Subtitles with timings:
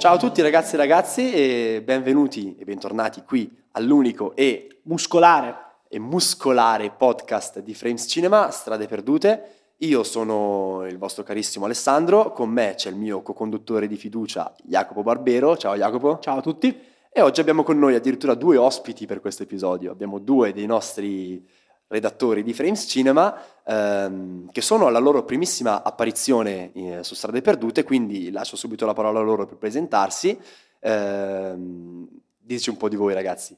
[0.00, 5.54] Ciao a tutti ragazzi e ragazzi e benvenuti e bentornati qui all'unico e muscolare
[5.88, 9.74] e muscolare podcast di Frames Cinema, Strade Perdute.
[9.80, 15.02] Io sono il vostro carissimo Alessandro, con me c'è il mio co-conduttore di fiducia Jacopo
[15.02, 15.54] Barbero.
[15.58, 16.18] Ciao Jacopo.
[16.18, 16.74] Ciao a tutti.
[17.12, 19.92] E oggi abbiamo con noi addirittura due ospiti per questo episodio.
[19.92, 21.46] Abbiamo due dei nostri
[21.90, 27.82] redattori di Frames Cinema, ehm, che sono alla loro primissima apparizione eh, su Strade Perdute,
[27.82, 30.38] quindi lascio subito la parola a loro per presentarsi.
[30.78, 32.08] Ehm,
[32.38, 33.56] diteci un po' di voi ragazzi.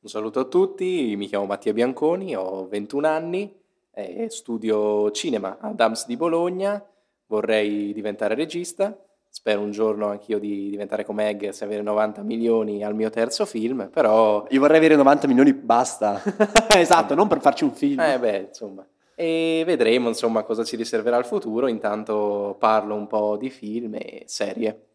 [0.00, 3.56] Un saluto a tutti, mi chiamo Mattia Bianconi, ho 21 anni,
[3.90, 6.84] e studio cinema ad AMS di Bologna,
[7.26, 8.96] vorrei diventare regista
[9.38, 13.46] Spero un giorno anch'io di diventare come Eggers e avere 90 milioni al mio terzo
[13.46, 14.44] film, però...
[14.48, 16.20] Io vorrei avere 90 milioni, basta.
[16.76, 18.00] esatto, non per farci un film.
[18.00, 18.84] Eh beh, insomma.
[19.14, 21.68] E vedremo, insomma, cosa ci riserverà il futuro.
[21.68, 24.87] Intanto parlo un po' di film e serie.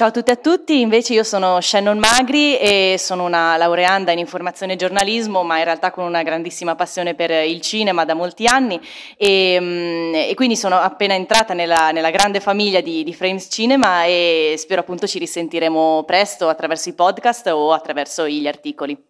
[0.00, 4.12] Ciao a tutti e a tutti, invece io sono Shannon Magri e sono una laureanda
[4.12, 8.14] in informazione e giornalismo, ma in realtà con una grandissima passione per il cinema da
[8.14, 8.80] molti anni
[9.18, 14.04] e, mm, e quindi sono appena entrata nella, nella grande famiglia di, di, Frames Cinema
[14.04, 19.09] e spero appunto ci risentiremo presto attraverso i podcast o attraverso gli articoli.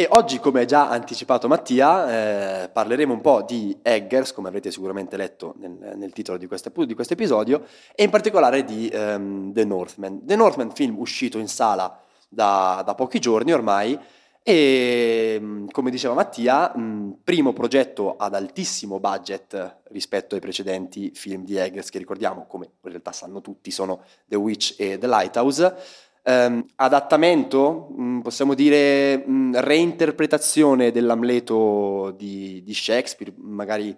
[0.00, 5.16] E oggi, come già anticipato Mattia, eh, parleremo un po' di Eggers, come avrete sicuramente
[5.16, 6.70] letto nel, nel titolo di questo
[7.14, 7.64] episodio,
[7.96, 10.24] e in particolare di um, The Northman.
[10.24, 13.98] The Northman, film uscito in sala da, da pochi giorni ormai,
[14.40, 21.56] e come diceva Mattia, mh, primo progetto ad altissimo budget rispetto ai precedenti film di
[21.56, 26.62] Eggers, che ricordiamo, come in realtà sanno tutti, sono The Witch e The Lighthouse Um,
[26.76, 33.96] adattamento, mh, possiamo dire mh, reinterpretazione dell'Amleto di, di, Shakespeare, magari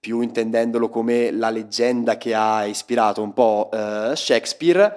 [0.00, 4.92] più intendendolo come la leggenda che ha ispirato un po' uh, Shakespeare.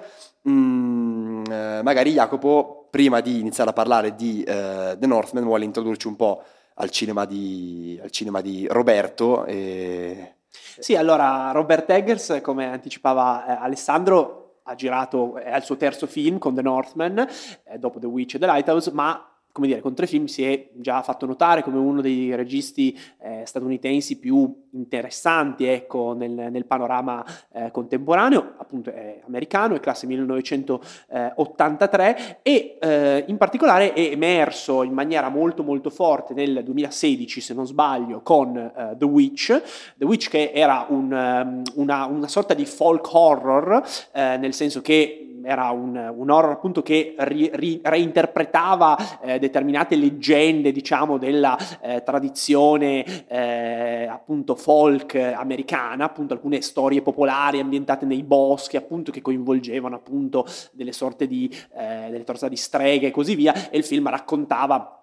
[0.48, 6.08] Mm, uh, magari Jacopo, prima di iniziare a parlare di uh, The Northman, vuole introdurci
[6.08, 6.42] un po'
[6.74, 9.44] al cinema di, al cinema di Roberto.
[9.44, 10.34] E...
[10.48, 16.38] Sì, allora Robert Eggers, come anticipava eh, Alessandro, ha girato, è al suo terzo film
[16.38, 17.18] con The Northman,
[17.64, 20.70] eh, dopo The Witch e The Lighthouse, ma come dire, con tre film si è
[20.72, 27.22] già fatto notare come uno dei registi eh, statunitensi più interessanti ecco, nel, nel panorama
[27.52, 34.94] eh, contemporaneo, appunto è americano, è classe 1983 e eh, in particolare è emerso in
[34.94, 39.62] maniera molto molto forte nel 2016, se non sbaglio, con eh, The Witch,
[39.96, 44.80] The Witch che era un, um, una, una, sorta di folk horror, eh, nel senso
[44.80, 51.56] che era un, un, horror appunto che ri, ri, reinterpretava eh, determinate leggende, diciamo, della
[51.80, 59.20] eh, tradizione eh, appunto folk americana, appunto alcune storie popolari ambientate nei boschi, appunto che
[59.20, 63.84] coinvolgevano appunto delle sorte di, eh, delle sorte di streghe e così via, e il
[63.84, 65.01] film raccontava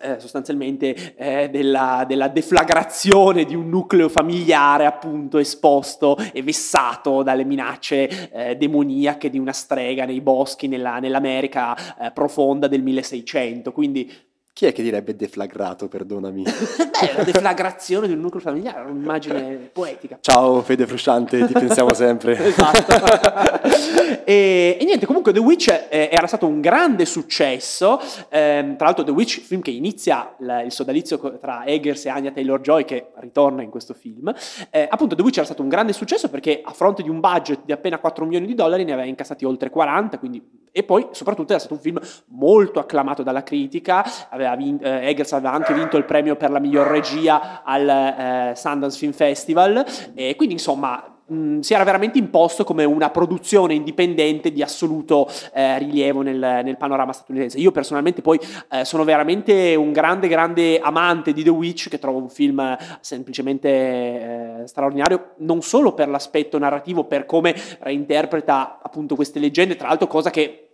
[0.00, 7.44] eh, sostanzialmente eh, della, della, deflagrazione di un nucleo familiare appunto esposto e vessato dalle
[7.44, 13.72] minacce eh, demoniache di una strega nei boschi nella, nell'America eh, profonda del 1600.
[13.72, 14.10] Quindi
[14.58, 16.42] chi è che direbbe deflagrato, perdonami?
[16.42, 20.18] Beh, la deflagrazione di un nucleo familiare, un'immagine poetica.
[20.20, 22.44] Ciao Fede Frusciante, ti pensiamo sempre.
[22.44, 23.70] esatto.
[24.26, 29.04] e, e, niente, comunque The Witch eh, era stato un grande successo, eh, tra l'altro
[29.04, 33.62] The Witch, film che inizia la, il sodalizio tra Eggers e Anya Taylor-Joy, che ritorna
[33.62, 34.34] in questo film.
[34.70, 37.60] Eh, appunto The Witch era stato un grande successo perché a fronte di un budget
[37.64, 40.66] di appena 4 milioni di dollari ne aveva incassati oltre 40, quindi...
[40.72, 45.32] e poi soprattutto era stato un film molto acclamato dalla critica, aveva vinto, eh, Eggers
[45.32, 49.84] aveva anche vinto il premio per la miglior regia al eh, Sundance Film Festival.
[50.14, 55.78] E quindi insomma mh, si era veramente imposto come una produzione indipendente di assoluto eh,
[55.78, 57.58] rilievo nel, nel, panorama statunitense.
[57.58, 58.38] Io personalmente poi
[58.70, 63.68] eh, sono veramente un grande, grande amante di The Witch, che trovo un film semplicemente
[63.68, 70.06] eh, straordinario, non solo per l'aspetto narrativo, per come reinterpreta appunto queste leggende, tra l'altro
[70.06, 70.67] cosa che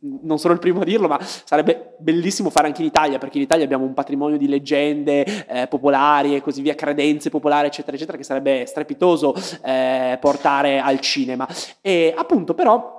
[0.00, 3.44] non sono il primo a dirlo, ma sarebbe bellissimo fare anche in Italia, perché in
[3.44, 8.16] Italia abbiamo un patrimonio di leggende eh, popolari e così via, credenze popolari, eccetera, eccetera,
[8.16, 11.46] che sarebbe strepitoso eh, portare al cinema.
[11.80, 12.97] E appunto, però,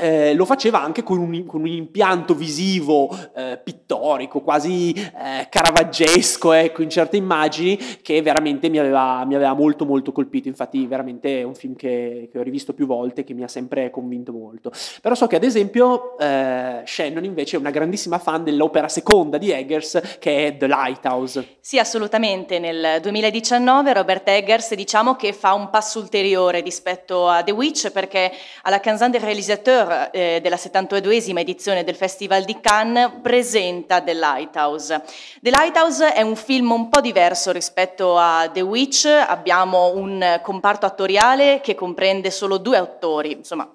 [0.00, 6.52] eh, lo faceva anche con un, con un impianto visivo eh, pittorico, quasi eh, caravaggesco,
[6.52, 10.46] ecco, in certe immagini, che veramente mi aveva, mi aveva, molto molto colpito.
[10.46, 13.90] Infatti, veramente è un film che, che, ho rivisto più volte, che mi ha sempre
[13.90, 14.70] convinto molto.
[15.02, 19.50] Però so che, ad esempio, eh, Shannon invece è una grandissima fan dell'opera seconda di
[19.50, 21.56] Eggers, che è The Lighthouse.
[21.58, 22.60] Sì, assolutamente.
[22.60, 28.30] Nel 2019 Robert Eggers diciamo che fa un passo ulteriore rispetto a The Witch, perché
[28.62, 35.02] alla Canzan des Réalisateurs eh, della 72esima edizione del Festival di Cannes presenta The Lighthouse.
[35.40, 40.86] The Lighthouse è un film un po' diverso rispetto a The Witch, abbiamo un comparto
[40.86, 43.68] attoriale che comprende solo due attori, insomma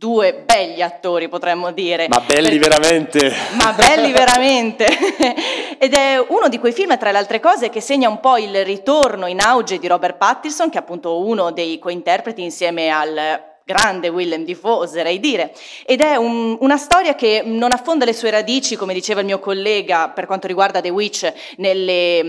[0.00, 2.08] due belli attori potremmo dire.
[2.08, 3.30] Ma belli veramente!
[3.52, 4.86] Ma belli veramente!
[5.78, 8.64] Ed è uno di quei film, tra le altre cose, che segna un po' il
[8.64, 14.08] ritorno in auge di Robert Pattinson, che è appunto uno dei cointerpreti insieme al grande
[14.08, 15.54] Willem Dafoe, oserei dire,
[15.86, 19.38] ed è un, una storia che non affonda le sue radici, come diceva il mio
[19.38, 22.22] collega, per quanto riguarda The Witch, nelle,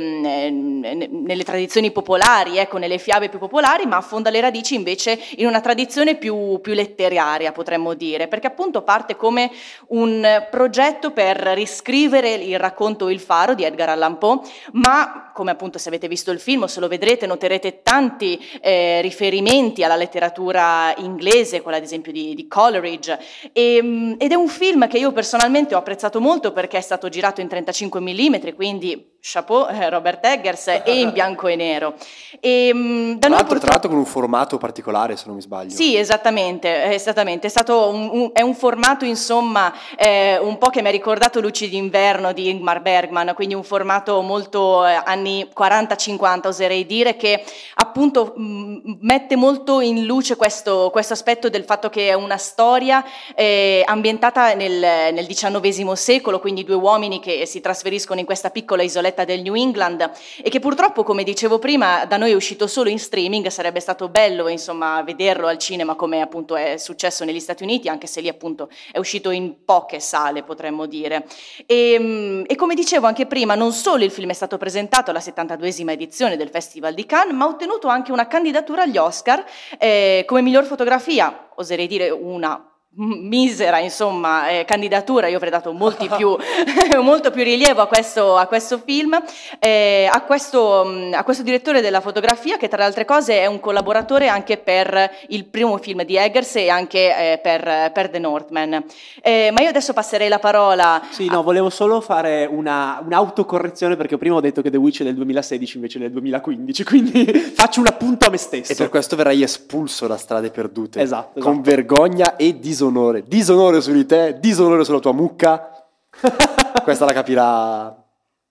[0.52, 5.62] nelle tradizioni popolari, ecco, nelle fiabe più popolari, ma affonda le radici invece in una
[5.62, 9.50] tradizione più, più letteraria, potremmo dire, perché appunto parte come
[9.88, 14.42] un progetto per riscrivere il racconto Il faro di Edgar Allan Poe,
[14.74, 19.02] ma come appunto se avete visto il film o se lo vedrete noterete tanti eh,
[19.02, 23.18] riferimenti alla letteratura inglese, quella ad esempio di, di Coleridge,
[23.52, 27.10] e, ehm, ed è un film che io personalmente ho apprezzato molto perché è stato
[27.10, 31.94] girato in 35 mm, quindi chapeau eh, Robert Eggers e in bianco e nero.
[32.40, 33.60] E, ehm, da tra, l'altro, purtroppo...
[33.60, 35.70] tra l'altro con un formato particolare se non mi sbaglio.
[35.70, 37.48] Sì, esattamente, esattamente.
[37.48, 41.40] È, stato un, un, è un formato insomma eh, un po' che mi ha ricordato
[41.40, 47.44] Luci d'inverno di Ingmar Bergman, quindi un formato molto eh, anni 40-50 oserei dire che
[47.76, 53.04] appunto mh, mette molto in luce questo, questo, aspetto del fatto che è una storia
[53.36, 58.82] eh, ambientata nel, nel XIX secolo, quindi due uomini che si trasferiscono in questa piccola
[58.82, 60.10] isoletta diretta del New England
[60.42, 64.10] e che purtroppo, come dicevo prima, da noi è uscito solo in streaming, sarebbe stato
[64.10, 68.28] bello insomma vederlo al cinema come appunto è successo negli Stati Uniti, anche se lì
[68.28, 71.26] appunto è uscito in poche sale, potremmo dire.
[71.66, 75.20] E, ehm, e come dicevo anche prima, non solo il film è stato presentato alla
[75.20, 79.44] 72esima edizione del Festival di Cannes, ma ha ottenuto anche una candidatura agli Oscar
[79.78, 85.74] eh, come miglior fotografia, oserei dire una misera insomma, eh, candidatura, io avrei dato
[86.18, 86.36] più,
[87.02, 89.18] molto più rilievo a questo, a questo film,
[89.60, 90.82] eh, a, questo,
[91.14, 95.10] a, questo, direttore della fotografia che tra le altre cose è un collaboratore anche per
[95.30, 98.84] il primo film di Eggers e anche eh, per, per, The Northman.
[99.22, 101.02] Eh, ma io adesso passerei la parola...
[101.12, 101.34] Sì, a...
[101.34, 105.16] no, volevo solo fare una, un'autocorrezione perché prima ho detto che The Witch è del
[105.16, 108.74] 2016 invece del 2015, quindi faccio un appunto a me stesso.
[108.74, 111.00] E per questo verrai espulso da strade perdute.
[111.00, 111.40] Esatto.
[111.40, 111.40] esatto.
[111.40, 115.86] Con vergogna e disonore disonore, disonore su di te, disonore sulla tua mucca.
[116.84, 117.96] Questa la capirà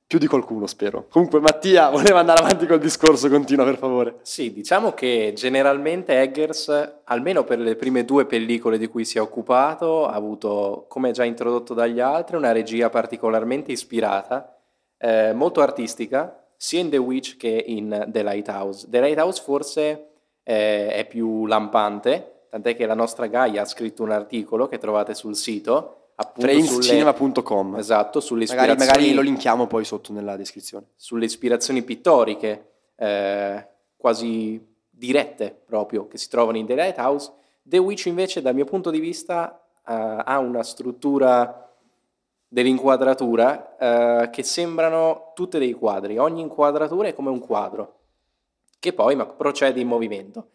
[0.07, 1.07] più di qualcuno, spero.
[1.09, 4.19] Comunque, Mattia voleva andare avanti col discorso, continua per favore.
[4.23, 9.21] Sì, diciamo che generalmente Eggers, almeno per le prime due pellicole di cui si è
[9.21, 14.57] occupato, ha avuto, come già introdotto dagli altri, una regia particolarmente ispirata,
[14.99, 18.87] eh, molto artistica, sia in The Witch che in The Lighthouse.
[18.89, 20.09] The Lighthouse forse
[20.43, 25.15] eh, è più lampante, tant'è che la nostra Gaia ha scritto un articolo che trovate
[25.15, 25.97] sul sito
[26.37, 30.89] framescinema.com esatto sulle magari, magari, lo linkiamo poi sotto nella descrizione.
[30.97, 33.67] sulle ispirazioni pittoriche eh,
[33.97, 37.33] quasi dirette proprio che si trovano in The Lighthouse.
[37.63, 41.73] The Witch invece dal mio punto di vista eh, ha una struttura
[42.47, 43.77] dell'inquadratura
[44.25, 46.19] eh, che sembrano tutte dei quadri.
[46.19, 47.95] Ogni inquadratura è come un quadro
[48.79, 50.49] che poi ma, procede in movimento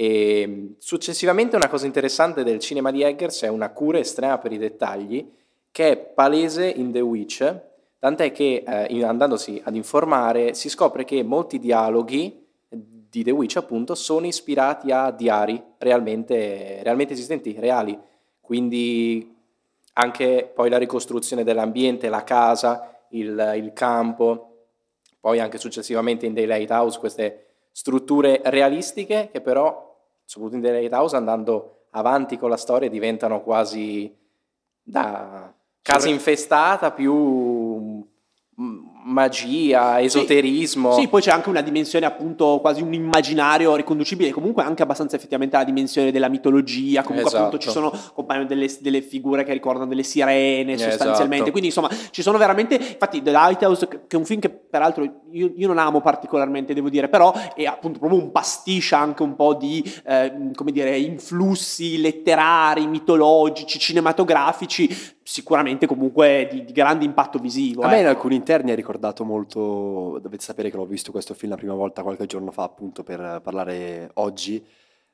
[0.00, 4.52] e ehm, successivamente una cosa interessante del cinema di Eggers è una cura estrema per
[4.52, 5.28] i dettagli
[5.72, 7.60] che è palese in The Witch,
[7.98, 13.96] tant'è che eh, andandosi ad informare si scopre che molti dialoghi di The Witch appunto
[13.96, 17.98] sono ispirati a diari realmente, realmente esistenti, reali,
[18.40, 19.34] quindi
[19.94, 24.66] anche poi la ricostruzione dell'ambiente, la casa, il, il campo,
[25.18, 29.87] poi anche successivamente in The Lighthouse queste strutture realistiche che però
[30.28, 34.14] soprattutto in The Lighthouse, andando avanti con la storia, diventano quasi
[34.82, 38.06] da casa infestata più
[39.08, 40.92] magia, esoterismo.
[40.92, 45.16] Sì, sì, poi c'è anche una dimensione appunto quasi un immaginario riconducibile, comunque anche abbastanza
[45.16, 47.44] effettivamente alla dimensione della mitologia, comunque Esatto.
[47.44, 51.50] appunto ci sono compaiono delle, delle figure che ricordano delle sirene sostanzialmente, Esatto.
[51.50, 55.52] quindi insomma ci sono veramente, infatti The Lighthouse che è un film che peraltro io,
[55.56, 59.54] io non amo particolarmente devo dire, però è appunto proprio un pastiche anche un po'
[59.54, 67.82] di, eh, come dire, influssi letterari, mitologici, cinematografici, sicuramente comunque di, di grande impatto visivo.
[67.82, 68.10] A me in ecco.
[68.10, 72.02] alcuni interni ha ricordato molto, dovete sapere che l'ho visto questo film la prima volta
[72.02, 74.64] qualche giorno fa appunto per parlare oggi,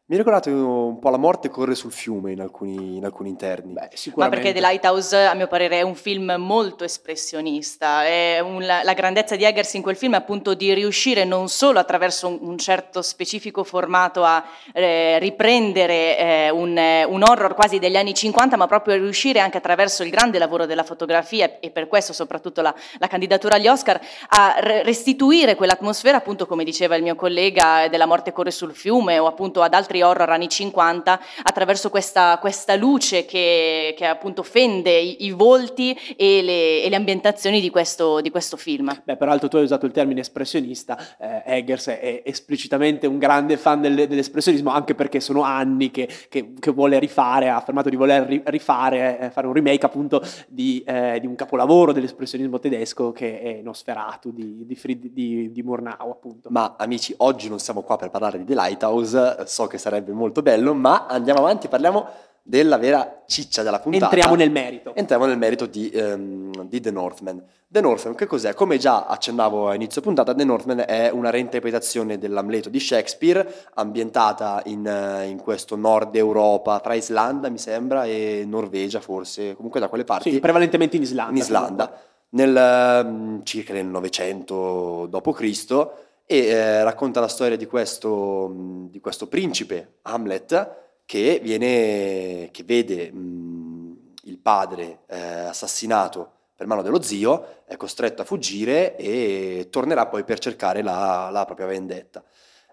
[0.06, 3.72] mi ha ricordato un po' La morte corre sul fiume in alcuni, in alcuni interni.
[3.72, 4.42] Beh, Ma sicuramente.
[4.42, 8.04] perché The Lighthouse, a mio parere, è un film molto espressionista.
[8.04, 11.78] È un- la, grandezza di Eggers in quel film è appunto di riuscire non solo
[11.78, 14.44] attraverso un, un certo specifico formato a
[14.74, 20.02] eh, riprendere eh, un, un horror quasi degli anni 50, ma proprio riuscire anche attraverso
[20.02, 24.56] il grande lavoro della fotografia e per questo soprattutto la, la candidatura agli Oscar a
[24.58, 29.24] re- restituire quell'atmosfera, appunto come diceva il mio collega, della morte corre sul fiume o
[29.26, 35.24] appunto ad altri horror anni 50 attraverso questa, questa luce che, che appunto fende i,
[35.24, 39.02] i volti e le, e le ambientazioni di questo, di questo film.
[39.04, 43.80] Beh, peraltro tu hai usato il termine espressionista, eh, Eggers è esplicitamente un grande fan
[43.80, 48.22] del- dell'espressionismo, anche perché sono anni che, che- che vuole rifare, ha affermato di voler
[48.26, 53.40] ri- rifare, eh, fare un remake appunto di, eh, di un capolavoro dell'espressionismo tedesco che
[53.40, 56.48] è Nosferatu di, di, Fried- di, di Murnau appunto.
[56.50, 60.40] Ma amici, oggi non siamo qua per parlare di The Lighthouse, so che sarebbe molto
[60.40, 62.08] bello, ma andiamo avanti, parliamo
[62.42, 64.06] della vera ciccia della puntata.
[64.06, 64.94] Entriamo nel merito.
[64.94, 67.42] Entriamo nel merito di, ehm, di The Northman.
[67.68, 68.54] The Northman, che cos'è?
[68.54, 74.62] Come già accennavo a inizio puntata, The Northman è una reinterpretazione dell'Amleto di Shakespeare, ambientata
[74.66, 79.88] in, eh, in questo nord Europa, tra Islanda, mi sembra, e Norvegia, forse, comunque da
[79.88, 80.30] quelle parti.
[80.30, 81.32] Sì, prevalentemente in Islanda.
[81.32, 81.92] in Islanda,
[82.30, 85.88] nel, ehm, circa nel 900 d.C.
[86.26, 88.50] e eh, racconta la storia di questo,
[88.88, 96.82] di questo principe, Hamlet, che, viene, che vede mh, il padre eh, assassinato per mano
[96.82, 102.22] dello zio, è costretto a fuggire e tornerà poi per cercare la, la propria vendetta.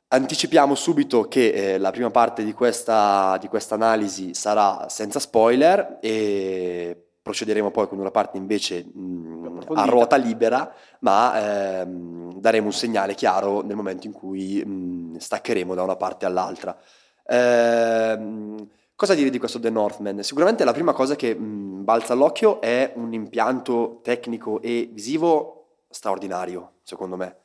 [0.07, 7.10] Anticipiamo subito che eh, la prima parte di questa, di analisi sarà senza spoiler e
[7.21, 13.13] procederemo poi con una parte invece mh, a ruota libera, ma ehm, daremo un segnale
[13.13, 16.75] chiaro nel momento in cui mh, staccheremo da una parte all'altra.
[17.27, 20.23] Ehm, cosa dire di questo The Northman?
[20.23, 26.73] Sicuramente la prima cosa che mh, balza all'occhio è un impianto tecnico e visivo straordinario,
[26.83, 27.35] secondo me.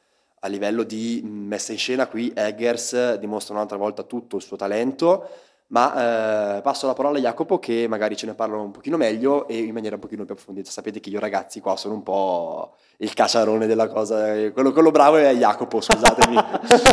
[0.41, 5.29] A livello di messa in scena qui Eggers dimostra un'altra volta tutto il suo talento,
[5.69, 9.49] ma eh, passo la parola a Jacopo che magari ce ne parlano un pochino meglio
[9.49, 10.71] e in maniera un pochino più approfondita.
[10.71, 15.17] Sapete che io ragazzi qua sono un po' il cacciarone della cosa, quello, quello bravo
[15.17, 16.37] è Jacopo, scusatemi.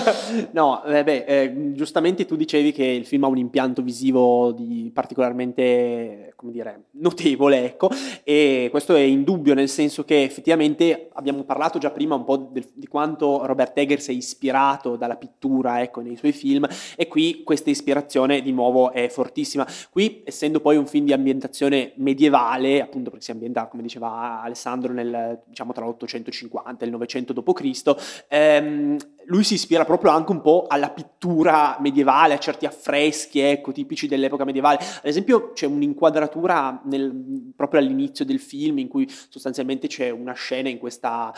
[0.52, 4.92] no, eh, beh, eh, giustamente tu dicevi che il film ha un impianto visivo di
[4.94, 7.90] particolarmente, come dire, notevole, ecco,
[8.24, 12.68] e questo è indubbio nel senso che effettivamente abbiamo parlato già prima un po' del-
[12.74, 17.70] di quanto Robert Eggers è ispirato dalla pittura, ecco, nei suoi film, e qui questa
[17.70, 19.68] ispirazione di nuovo è fortissima.
[19.90, 24.94] Qui, essendo poi un film di ambientazione medievale, appunto perché si ambienta, come diceva Alessandro,
[24.94, 30.42] nel, diciamo tra l'850 e il 900 d.C., ehm, lui si ispira proprio anche un
[30.42, 34.80] po' alla pittura medievale, a certi affreschi, ecco, tipici dell'epoca medievale.
[34.80, 40.70] Ad esempio c'è un'inquadratura nel- proprio all'inizio del film in cui sostanzialmente c'è una scena
[40.70, 41.34] in questa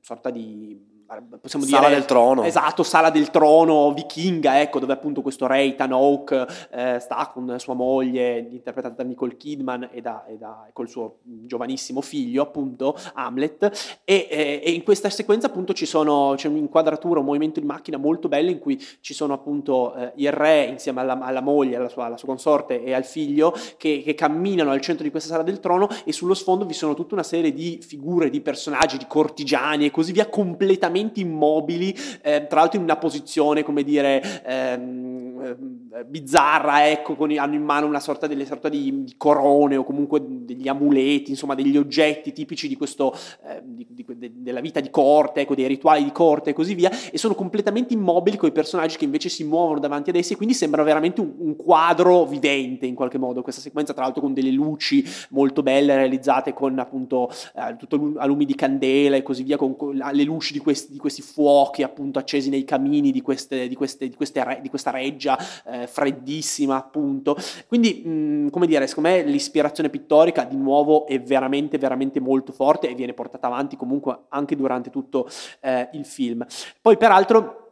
[0.00, 0.94] sorta di...
[1.40, 2.42] Possiamo Sala dire, del trono.
[2.42, 7.74] Esatto, sala del trono vichinga, ecco, dove appunto questo re Hawke eh, sta con sua
[7.74, 14.00] moglie, interpretata da Nicole Kidman, e, da, e, da, col suo giovanissimo figlio, appunto, Hamlet.
[14.04, 17.98] E, e- e in questa sequenza, appunto, ci sono, c'è un'inquadratura, un movimento di macchina
[17.98, 21.88] molto bello in cui ci sono appunto eh, il re insieme alla, alla moglie, alla
[21.88, 25.44] sua, alla sua consorte e al figlio che, che camminano al centro di questa sala
[25.44, 29.06] del trono e sullo sfondo vi sono tutta una serie di figure, di personaggi, di
[29.06, 35.56] cortigiani e così via, completamente immobili, eh, tra l'altro in una posizione, come dire, ehm,
[35.92, 39.84] eh, bizzarra, ecco, con, hanno in mano una sorta, delle, sorta di, di corone o
[39.84, 43.14] comunque degli amuleti, insomma degli oggetti tipici di questo,
[43.46, 46.74] eh, di- di- de- della vita di corte, ecco, dei rituali di corte e così
[46.74, 50.32] via, e sono completamente immobili con i personaggi che invece si muovono davanti ad essi
[50.32, 54.22] e quindi sembra veramente un, un quadro vivente in qualche modo, questa sequenza tra l'altro
[54.22, 59.42] con delle luci molto belle realizzate con appunto eh, tutto lumi di candela e così
[59.42, 63.22] via, con, con le luci di questi, di questi fuochi appunto accesi nei camini di,
[63.22, 67.36] queste, di, queste, di, queste di questa reggia eh, freddissima appunto.
[67.66, 72.88] Quindi, mh, come dire, secondo me l'ispirazione pittorica di nuovo è veramente, veramente molto forte
[72.88, 75.28] e viene portata avanti comunque anche durante tutto
[75.60, 76.44] eh, il film.
[76.80, 77.65] Poi peraltro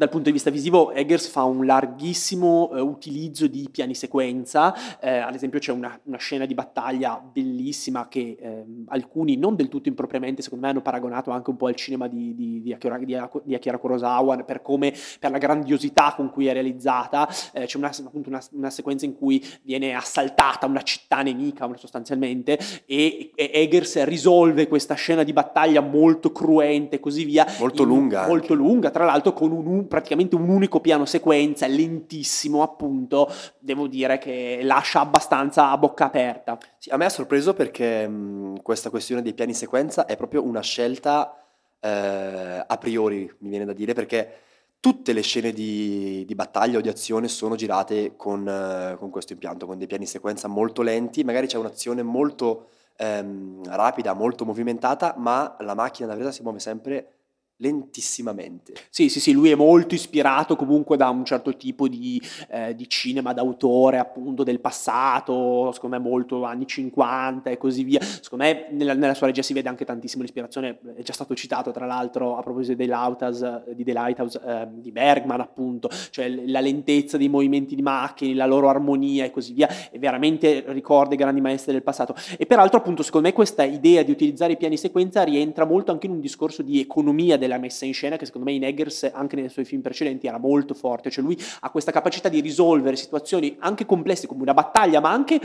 [0.00, 5.18] dal punto di vista visivo Eggers fa un larghissimo eh, utilizzo di piani sequenza, eh,
[5.18, 9.90] ad esempio c'è una, una, scena di battaglia bellissima che eh, alcuni non del tutto
[9.90, 13.54] impropriamente secondo me hanno paragonato anche un po' al cinema di, di, di, Akira, di
[13.54, 18.30] Akira, Kurosawa per, come, per la grandiosità con cui è realizzata, eh, c'è una, appunto
[18.30, 24.66] una, una, sequenza in cui viene assaltata una città nemica sostanzialmente e, e, Eggers risolve
[24.66, 27.46] questa scena di battaglia molto cruente e così via.
[27.58, 28.26] Molto in, lunga.
[28.26, 28.64] Molto anche.
[28.64, 33.28] lunga, tra l'altro con un praticamente un unico piano sequenza, lentissimo appunto,
[33.58, 36.56] devo dire che lascia abbastanza a bocca aperta.
[36.78, 40.60] Sì, a me ha sorpreso perché mh, questa questione dei piani sequenza è proprio una
[40.60, 41.34] scelta
[41.80, 44.32] eh, a priori, mi viene da dire, perché
[44.78, 49.32] tutte le scene di, di battaglia o di azione sono girate con, eh, con, questo
[49.32, 55.14] impianto, con dei piani sequenza molto lenti, magari c'è un'azione molto ehm, rapida, molto movimentata,
[55.18, 57.08] ma la macchina da presa si muove sempre
[57.60, 58.72] lentissimamente.
[58.88, 62.88] Sì, sì, sì, lui è molto ispirato comunque da un certo tipo di, eh, di
[62.88, 68.00] cinema d'autore, appunto, del passato, secondo me molto anni 50 e così via.
[68.00, 71.70] Secondo me nella, nella sua regia si vede anche tantissimo l'ispirazione, è già stato citato
[71.70, 76.60] tra l'altro a proposito dei Lighthouse, di The Lighthouse eh, di Bergman, appunto, cioè la
[76.60, 81.18] lentezza dei movimenti di macchine, la loro armonia e così via, e veramente ricorda i
[81.18, 82.14] grandi maestri del passato.
[82.38, 86.06] E peraltro, appunto, secondo me questa idea di utilizzare i piani sequenza rientra molto anche
[86.06, 89.36] in un discorso di economia della messa in scena che secondo me in Eggers anche
[89.36, 93.56] nei suoi film precedenti era molto forte, cioè lui ha questa capacità di risolvere situazioni
[93.58, 95.40] anche complesse come una battaglia, ma anche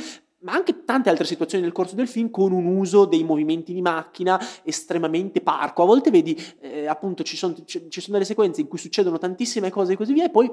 [0.45, 3.81] ma anche tante altre situazioni nel corso del film con un uso dei movimenti di
[3.81, 5.81] macchina estremamente parco.
[5.81, 9.71] A volte vedi, eh, appunto, ci sono, ci sono, delle sequenze in cui succedono tantissime
[9.71, 10.51] cose e così via, e poi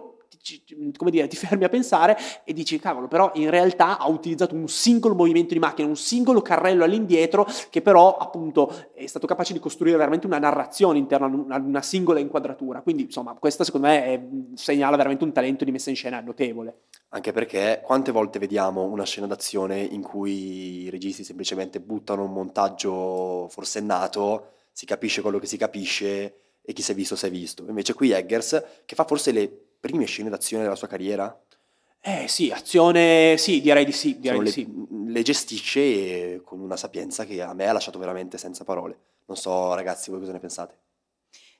[0.96, 4.68] come dire, ti fermi a pensare e dici, cavolo, però in realtà ha utilizzato un
[4.68, 9.58] singolo movimento di macchina, un singolo carrello all'indietro, che però appunto è stato capace di
[9.58, 12.82] costruire veramente una narrazione interna ad una singola inquadratura.
[12.82, 14.22] Quindi, insomma, questa secondo me è,
[14.54, 16.82] segnala veramente un talento di messa in scena notevole.
[17.10, 22.32] Anche perché quante volte vediamo una scena d'azione in cui i registi semplicemente buttano un
[22.32, 27.30] montaggio forsennato, si capisce quello che si capisce e chi si è visto si è
[27.30, 27.64] visto.
[27.68, 31.36] Invece qui Eggers, che fa forse le prime scene d'azione della sua carriera,
[32.00, 34.86] eh sì, azione, sì, direi di sì, direi di le, sì.
[35.06, 38.96] le gestisce con una sapienza che a me ha lasciato veramente senza parole.
[39.26, 40.78] Non so ragazzi, voi cosa ne pensate?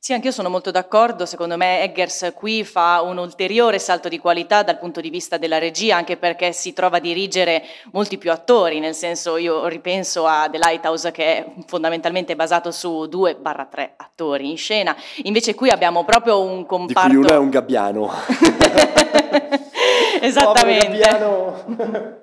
[0.05, 4.65] Sì, anch'io sono molto d'accordo, secondo me Eggers qui fa un ulteriore salto di qualità
[4.65, 8.81] dal punto di vista della regia, anche perché si trova a dirigere molti più attori,
[8.81, 14.57] nel senso io ripenso a The Lighthouse che è fondamentalmente basato su 2-3 attori in
[14.57, 17.09] scena, invece qui abbiamo proprio un comparto...
[17.09, 18.11] Di cui uno è un gabbiano.
[20.21, 20.99] Esattamente.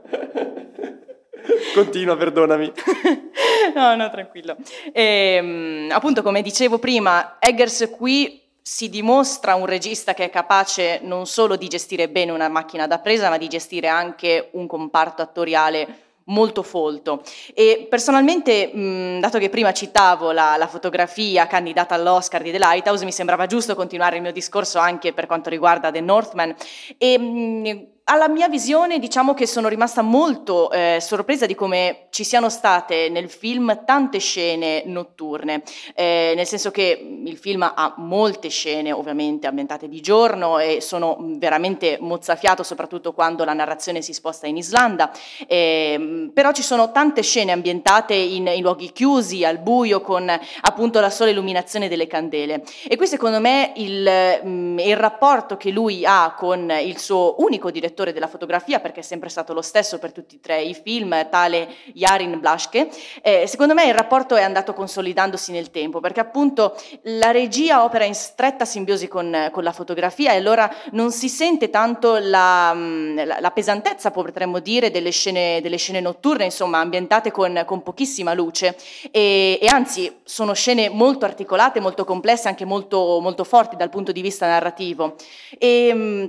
[1.73, 2.73] Continua, perdonami.
[3.75, 4.55] no, no, tranquillo.
[4.91, 5.03] E,
[5.35, 11.25] ehm, appunto, come dicevo prima, Eggers qui si dimostra un regista che è capace non
[11.25, 16.07] solo di gestire bene una macchina da presa, ma di gestire anche un comparto attoriale
[16.25, 17.23] molto folto.
[17.53, 23.05] E personalmente, mh, dato che prima citavo la, la, fotografia candidata all'Oscar di The Lighthouse,
[23.05, 26.55] mi sembrava giusto continuare il mio discorso anche per quanto riguarda The Northman.
[26.97, 32.23] E, mh, alla mia visione diciamo che sono rimasta molto eh, sorpresa di come ci
[32.23, 35.61] siano state nel film tante scene notturne,
[35.93, 41.17] eh, nel senso che il film ha molte scene ovviamente ambientate di giorno e sono
[41.19, 45.11] veramente mozzafiato soprattutto quando la narrazione si sposta in Islanda,
[45.45, 50.27] eh, però ci sono tante scene ambientate in, in luoghi chiusi, al buio, con
[50.61, 52.63] appunto la sola illuminazione delle candele.
[52.87, 57.69] E qui secondo me il, mm, il rapporto che lui ha con il suo unico
[57.69, 60.73] direttore direttore della fotografia, perché è sempre stato lo stesso per tutti e tre i
[60.73, 62.89] film, tale Jarin Blaschke,
[63.21, 68.05] eh, secondo me il rapporto è andato consolidandosi nel tempo, perché appunto la regia opera
[68.05, 73.19] in stretta simbiosi con, con la fotografia e allora non si sente tanto la, mm,
[73.23, 78.33] la, la pesantezza, potremmo dire, delle scene, delle scene notturne, insomma, ambientate con, con pochissima
[78.33, 78.75] luce
[79.11, 84.11] e, e, anzi sono scene molto articolate, molto complesse, anche molto, molto forti dal punto
[84.11, 85.15] di vista narrativo.
[85.57, 86.25] E, mm,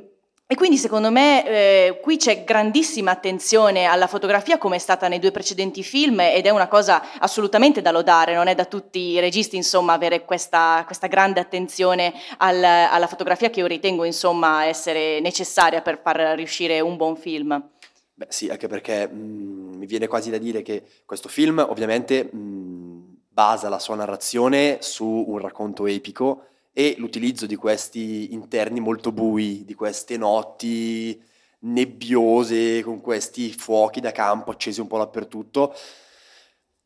[0.53, 5.21] e quindi secondo me eh, qui c'è grandissima attenzione alla fotografia come è stata nei
[5.21, 9.21] due precedenti film ed è una cosa assolutamente da lodare, non è da tutti i
[9.21, 15.21] registi insomma avere questa, questa grande attenzione al, alla fotografia che io ritengo insomma essere
[15.21, 17.71] necessaria per far riuscire un buon film.
[18.13, 22.25] Beh sì, anche perché mh, mm, mi viene quasi da dire che questo film ovviamente
[22.25, 28.80] mh, mm, basa la sua narrazione su un racconto epico e l'utilizzo di questi interni
[28.80, 31.20] molto bui, di queste notti
[31.61, 35.74] nebbiose con questi fuochi da campo accesi un po' dappertutto,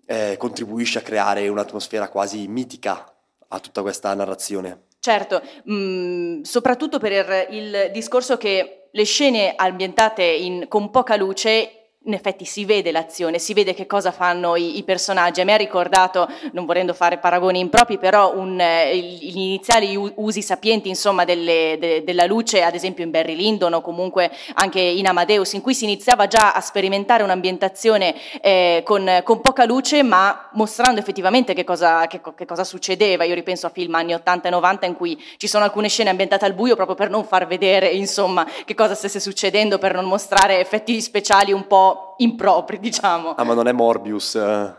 [0.06, 3.12] eh, contribuisce a creare un'atmosfera quasi mitica
[3.48, 4.86] a tutta questa narrazione.
[4.98, 11.83] Certo, mh, mm, soprattutto per il discorso che le scene ambientate in, con poca luce
[12.06, 15.40] in effetti si vede l'azione, si vede che cosa fanno i, i personaggi.
[15.40, 20.42] A me ha ricordato, non volendo fare paragoni impropri, però un, eh, gli iniziali usi
[20.42, 25.06] sapienti insomma, delle, de, della luce, ad esempio in Barry Lyndon o comunque anche in
[25.06, 30.50] Amadeus, in cui si iniziava già a sperimentare un'ambientazione eh, con, con, poca luce, ma
[30.52, 33.24] mostrando effettivamente che cosa, che, che cosa, succedeva.
[33.24, 36.44] Io ripenso a film anni 80 e 90 in cui ci sono alcune scene ambientate
[36.44, 40.60] al buio proprio per non far vedere insomma, che cosa stesse succedendo, per non mostrare
[40.60, 43.34] effetti speciali un po' impropri, diciamo.
[43.34, 44.74] Ah, ma non è Morbius, eh,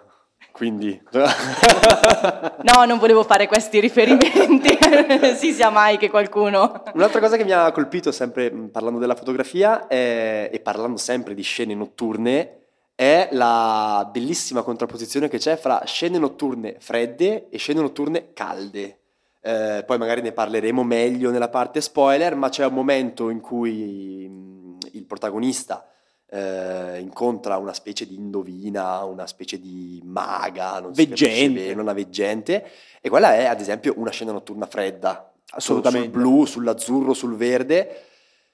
[0.51, 1.01] quindi...
[1.11, 4.77] no, non volevo fare questi riferimenti,
[5.35, 6.83] si sia mai che qualcuno...
[6.93, 11.33] Un'altra cosa che mi ha colpito, sempre mm, parlando della fotografia è, e parlando sempre
[11.33, 12.59] di scene notturne,
[12.95, 18.99] è la bellissima contrapposizione che c'è fra scene notturne fredde e scene notturne calde.
[19.41, 24.25] Eh, poi magari ne parleremo meglio nella parte spoiler, ma c'è un momento in cui
[24.29, 25.85] mm, il protagonista
[26.35, 31.67] eh, incontra una specie di indovina, una specie di maga, non veggente.
[31.67, 32.69] Bene, una veggente,
[32.99, 36.11] e quella è ad esempio una scena notturna fredda, assolutamente.
[36.11, 38.03] Sul blu, sull'azzurro, sul verde,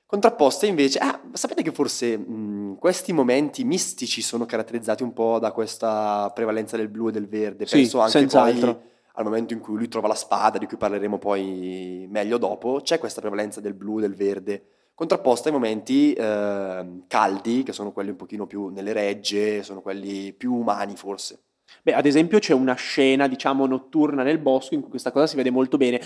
[0.06, 5.52] contrapposte invece, ah, sapete che forse mh, questi momenti mistici sono caratterizzati un po' da
[5.52, 9.76] questa prevalenza del blu e del verde, sì, penso anche poi al momento in cui
[9.76, 13.98] lui trova la spada, di cui parleremo poi meglio dopo, c'è questa prevalenza del blu
[13.98, 14.66] e del verde
[15.02, 20.32] contrapposta ai momenti eh, caldi, che sono quelli un pochino più nelle regge, sono quelli
[20.32, 21.40] più umani forse.
[21.82, 25.36] Beh, ad esempio c'è una scena, diciamo, notturna nel bosco in cui questa cosa si
[25.36, 26.00] vede molto bene.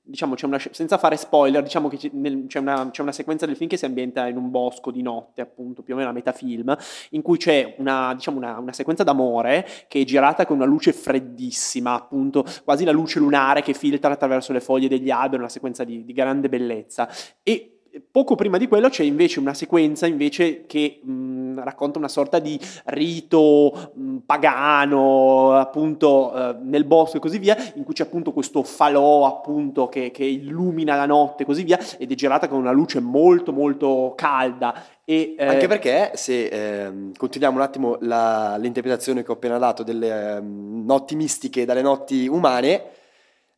[0.00, 3.76] Diciamo, una, senza fare spoiler, diciamo che c'è una, c'è una, sequenza del film che
[3.76, 6.74] si ambienta in un bosco di notte, appunto, più o meno a metà film,
[7.10, 10.94] in cui c'è una, diciamo una, una sequenza d'amore che è girata con una luce
[10.94, 15.84] freddissima, appunto, quasi la luce lunare che filtra attraverso le foglie degli alberi, una sequenza
[15.84, 17.06] di, di grande bellezza.
[17.42, 17.77] E
[18.10, 22.58] poco prima di quello c'è invece una sequenza invece che mh, racconta una sorta di
[22.86, 28.62] rito mh, pagano appunto eh, nel bosco e così via in cui c'è appunto questo
[28.62, 32.72] falò appunto che, che, illumina la notte e così via ed è girata con una
[32.72, 34.74] luce molto molto calda.
[35.04, 39.82] E, eh, anche perché se eh, continuiamo un attimo la, l'interpretazione che ho appena dato
[39.82, 42.96] delle eh, notti mistiche dalle notti umane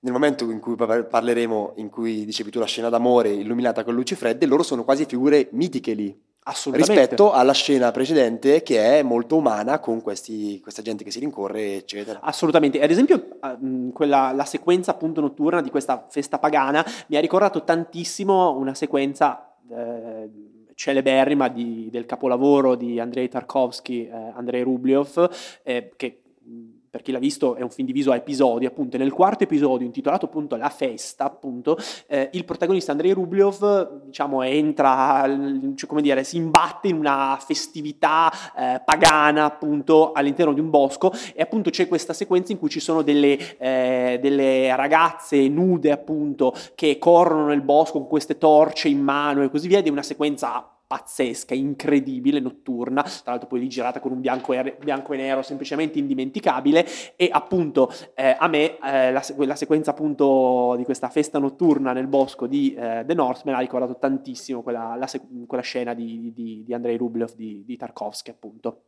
[0.00, 4.14] nel momento in cui parleremo, in cui dicevi tu la scena d'amore illuminata con luci
[4.14, 6.28] fredde, loro sono quasi figure mitiche lì.
[6.72, 11.76] Rispetto alla scena precedente che è molto umana con questi, questa gente che si rincorre,
[11.76, 12.20] eccetera.
[12.22, 12.80] Assolutamente.
[12.80, 13.38] Ad esempio,
[13.92, 19.54] quella, la sequenza appunto notturna di questa festa pagana mi ha ricordato tantissimo una sequenza
[19.70, 20.30] eh,
[20.74, 25.30] celeberrima di, del capolavoro di Andrei Tarkovsky, eh, Andrei Rubliov,
[25.62, 26.22] eh, che
[26.90, 30.26] per chi l'ha visto è un film diviso a episodi, appunto, nel quarto episodio intitolato
[30.26, 35.24] appunto La festa, appunto, eh, il protagonista Andrei Rubliov, diciamo, entra,
[35.76, 41.12] cioè, come dire, si imbatte in una festività eh, pagana, appunto, all'interno di un bosco
[41.32, 46.52] e appunto c'è questa sequenza in cui ci sono delle, eh, delle ragazze nude, appunto,
[46.74, 50.02] che corrono nel bosco con queste torce in mano e così via ed è una
[50.02, 55.18] sequenza pazzesca, incredibile, notturna, tra l'altro poi lì girata con un bianco e, bianco e
[55.18, 61.08] nero semplicemente indimenticabile e appunto eh, a me eh, la, la, sequenza appunto di questa
[61.08, 65.08] festa notturna nel bosco di eh, The Northman ha ricordato tantissimo quella, la,
[65.46, 68.82] quella scena di, di, di Andrei Rublev di, di Tarkovsky appunto.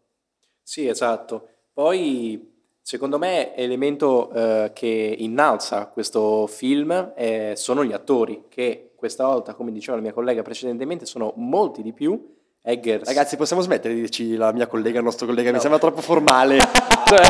[0.61, 1.51] Sì, esatto.
[1.73, 2.51] Poi
[2.85, 9.55] Secondo me elemento eh, che innalza questo film eh, sono gli attori, che questa volta,
[9.55, 12.37] come diceva la mia collega precedentemente, sono molti di più.
[12.63, 13.05] Eggers.
[13.05, 15.57] Ragazzi, possiamo smettere di dirci la mia collega, il nostro collega, no.
[15.57, 16.59] mi sembra troppo formale.
[17.07, 17.29] cioè...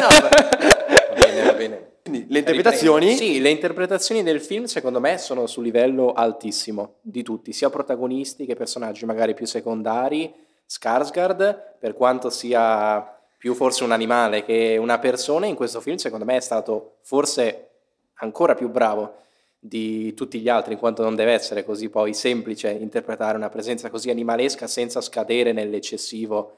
[0.00, 1.90] no, va bene, va bene.
[2.00, 3.14] Quindi le interpretazioni?
[3.14, 8.46] Sì, le interpretazioni del film secondo me sono su livello altissimo di tutti, sia protagonisti
[8.46, 10.32] che personaggi magari più secondari.
[10.66, 16.24] Skarsgård, per quanto sia più forse un animale che una persona, in questo film secondo
[16.24, 17.68] me è stato forse
[18.14, 19.20] ancora più bravo
[19.64, 23.90] di tutti gli altri, in quanto non deve essere così poi semplice interpretare una presenza
[23.90, 26.56] così animalesca senza scadere nell'eccessivo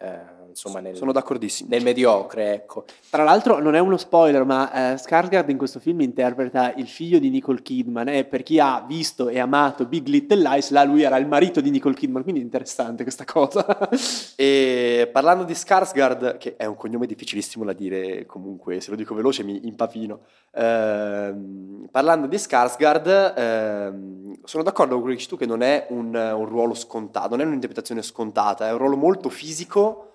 [0.00, 1.68] eh, insomma nel, Sono d'accordissimo.
[1.70, 2.84] nel mediocre, ecco.
[3.10, 7.18] Tra l'altro non è uno spoiler, ma eh, Skarsgård in questo film interpreta il figlio
[7.18, 11.02] di Nicole Kidman e per chi ha visto e amato Big Little Lies, là lui
[11.02, 13.66] era il marito di Nicole Kidman, quindi è interessante questa cosa.
[14.36, 19.14] E parlando di Skarsgård, che è un cognome difficilissimo da dire comunque, se lo dico
[19.14, 20.20] veloce mi impapino.
[20.54, 25.86] Ehm, parlando di Skarsgård, ehm, sono d'accordo con quello che dici tu che non è
[25.90, 30.11] un, un ruolo scontato, non è un'interpretazione scontata, è un ruolo molto fisico,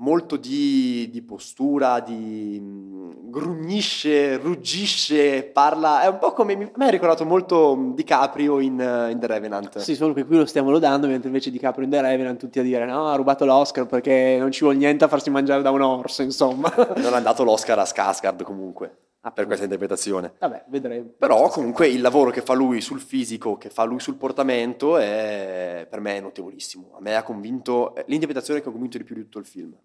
[0.00, 6.70] molto di, di postura, di mm, grugnisce, ruggisce, parla, è un po' come, mi- a
[6.76, 9.78] me ha ricordato molto mm, DiCaprio in, eh, in The Revenant.
[9.78, 12.58] sì, solo che qui lo stiamo lodando, mentre invece di Caprio in The Revenant tutti
[12.58, 15.70] a dire no, ha rubato l'Oscar perché non ci vuole niente a farsi mangiare da
[15.70, 16.72] un orso, insomma.
[16.96, 18.96] Non ha dato l'Oscar a Skarsgård comunque,
[19.28, 20.32] Ah, per questa interpretazione.
[20.38, 21.10] Vabbè, vedremo.
[21.18, 25.86] Però comunque il lavoro che fa lui sul fisico, che fa lui sul portamento, è,
[25.88, 26.94] per me è notevolissimo.
[26.96, 29.76] A me ha convinto, è l'interpretazione che ha convinto di più di tutto il film.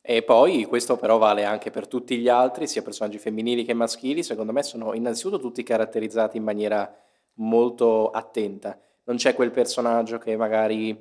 [0.00, 4.22] E poi questo però vale anche per tutti gli altri, sia personaggi femminili che maschili,
[4.24, 6.92] secondo me sono innanzitutto tutti caratterizzati in maniera
[7.34, 8.78] molto attenta.
[9.04, 10.94] Non c'è quel personaggio che magari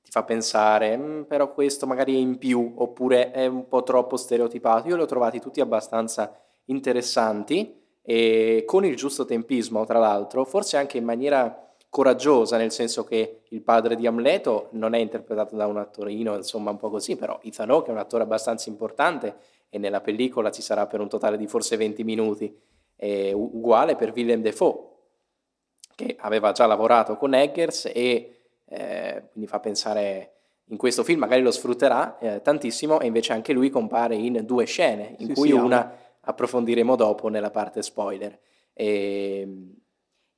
[0.00, 4.16] ti fa pensare, "Mm, però questo magari è in più, oppure è un po' troppo
[4.16, 4.88] stereotipato.
[4.88, 6.34] Io li ho trovati tutti abbastanza
[6.70, 13.04] interessanti e con il giusto tempismo, tra l'altro, forse anche in maniera coraggiosa, nel senso
[13.04, 17.16] che il padre di Amleto non è interpretato da un attorino, insomma, un po' così,
[17.16, 19.36] però Ethan Hawke è un attore abbastanza importante
[19.68, 22.56] e nella pellicola ci sarà per un totale di forse 20 minuti.
[23.02, 24.88] U- uguale per Willem Dafoe,
[25.94, 30.32] che aveva già lavorato con Eggers e eh, quindi fa pensare
[30.66, 34.64] in questo film magari lo sfrutterà eh, tantissimo e invece anche lui compare in due
[34.64, 35.92] scene, in Sì, cui sì, una
[36.30, 38.38] approfondiremo dopo nella parte spoiler.
[38.72, 39.46] E,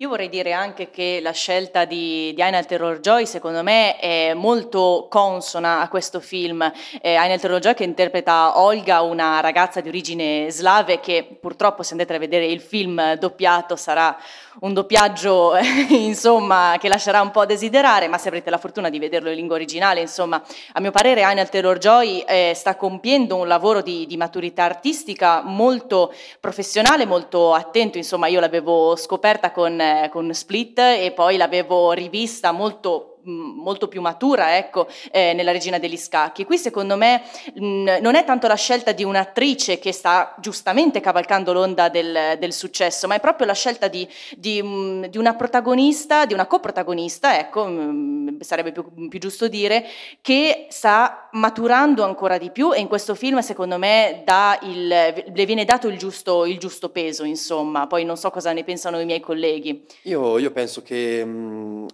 [0.03, 5.07] Io vorrei dire anche che la scelta di, di Ainal Terror-Joy secondo me è molto
[5.09, 6.69] consona a questo film.
[7.01, 12.17] Eh, Ainal Terror-Joy che interpreta Olga, una ragazza di origine slave che purtroppo se andate
[12.17, 14.19] a vedere il film doppiato sarà
[14.61, 15.55] un doppiaggio
[15.91, 19.37] insomma che lascerà un po' a desiderare, ma se avrete la fortuna di vederlo in
[19.37, 24.17] lingua originale, insomma, a mio parere Ainal Terror-Joy eh, sta compiendo un lavoro di, di
[24.17, 29.81] maturità artistica molto professionale, molto attento, insomma, io l'avevo scoperta con,
[30.11, 35.97] con Split e poi l'avevo rivista molto molto più matura, ecco, eh, nella Regina degli
[35.97, 36.45] Scacchi.
[36.45, 37.23] Qui secondo me
[37.55, 42.53] mh, non è tanto la scelta di un'attrice che sta giustamente cavalcando l'onda del, del
[42.53, 47.39] successo, ma è proprio la scelta di, di, mh, di una protagonista, di una coprotagonista,
[47.39, 49.85] ecco, mh, sarebbe più, più giusto dire,
[50.21, 55.47] che sta maturando ancora di più e in questo film secondo me dà il, le
[55.47, 57.87] viene dato il giusto, il giusto peso, insomma.
[57.87, 59.85] Poi non so cosa ne pensano i miei colleghi.
[60.03, 61.87] Io, io penso che mh,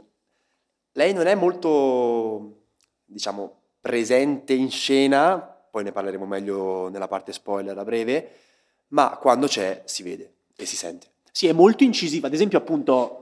[0.98, 2.64] lei non è molto,
[3.04, 8.30] diciamo, presente in scena, poi ne parleremo meglio nella parte spoiler a breve,
[8.88, 11.06] ma quando c'è si vede e si sente.
[11.30, 12.26] Sì, è molto incisiva.
[12.26, 13.20] Ad esempio, appunto,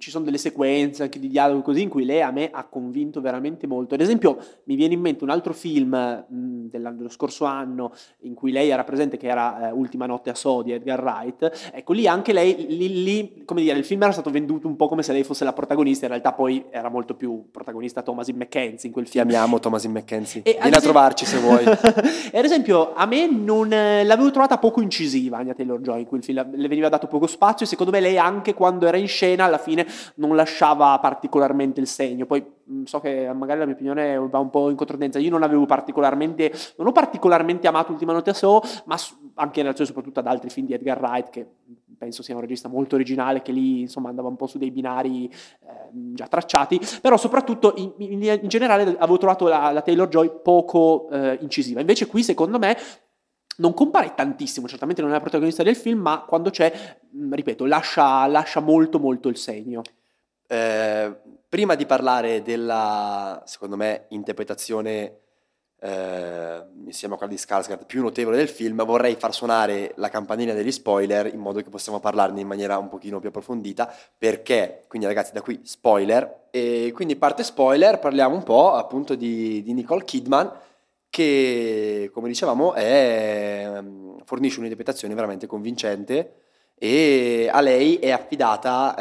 [0.00, 3.20] ci sono delle sequenze anche di dialogo così in cui lei a me ha convinto
[3.20, 3.94] veramente molto.
[3.94, 5.90] Ad esempio, mi viene in mente un altro film
[6.28, 10.30] mh, dell'anno- dello scorso anno in cui lei era presente, che era eh, Ultima notte
[10.30, 11.70] a So di Edgar Wright.
[11.72, 14.88] Ecco, lì anche lei, lì, lì, come dire, il film era stato venduto un po'
[14.88, 18.88] come se lei fosse la protagonista, in realtà poi era molto più protagonista Thomasin McKenzie
[18.88, 19.24] in quel Ti film.
[19.24, 20.40] amiamo Thomasin McKenzie.
[20.42, 21.64] E Vieni a esempio- trovarci se vuoi.
[22.32, 26.22] e ad esempio, a me non eh, l'avevo trovata poco incisiva Anya Taylor-Joy in quel
[26.24, 29.44] film, le veniva dato poco spazio e secondo me lei anche quando era in scena
[29.44, 29.86] alla fine
[30.16, 32.26] non lasciava particolarmente il segno.
[32.26, 32.44] Poi
[32.84, 36.52] so che magari la mia opinione va un po' in controtendenza, io non avevo particolarmente
[36.76, 38.96] non ho particolarmente amato Ultima notte a So, ma
[39.34, 41.46] anche in relazione soprattutto ad altri film di Edgar Wright che
[41.98, 45.26] penso sia un regista molto originale che lì insomma andava un po' su dei binari
[45.26, 50.30] eh, già tracciati, però soprattutto in, in- in generale avevo trovato la, la Taylor Joy
[50.42, 51.80] poco eh, incisiva.
[51.80, 52.76] Invece qui secondo me
[53.60, 56.98] non compare tantissimo, certamente non è la protagonista del film, ma quando c'è,
[57.30, 59.82] ripeto, lascia, lascia molto molto il segno.
[60.46, 61.14] Eh,
[61.48, 65.18] prima di parlare della, secondo me, interpretazione
[65.78, 70.54] eh, insieme a quella di Skarsgård più notevole del film, vorrei far suonare la campanella
[70.54, 75.06] degli spoiler in modo che possiamo parlarne in maniera un pochino più approfondita, perché, quindi
[75.06, 80.04] ragazzi, da qui spoiler, e quindi parte spoiler, parliamo un po' appunto di, di Nicole
[80.04, 80.50] Kidman,
[81.10, 83.82] che, come dicevamo, è,
[84.24, 86.34] fornisce un'interpretazione veramente convincente
[86.82, 88.94] e a lei è affidata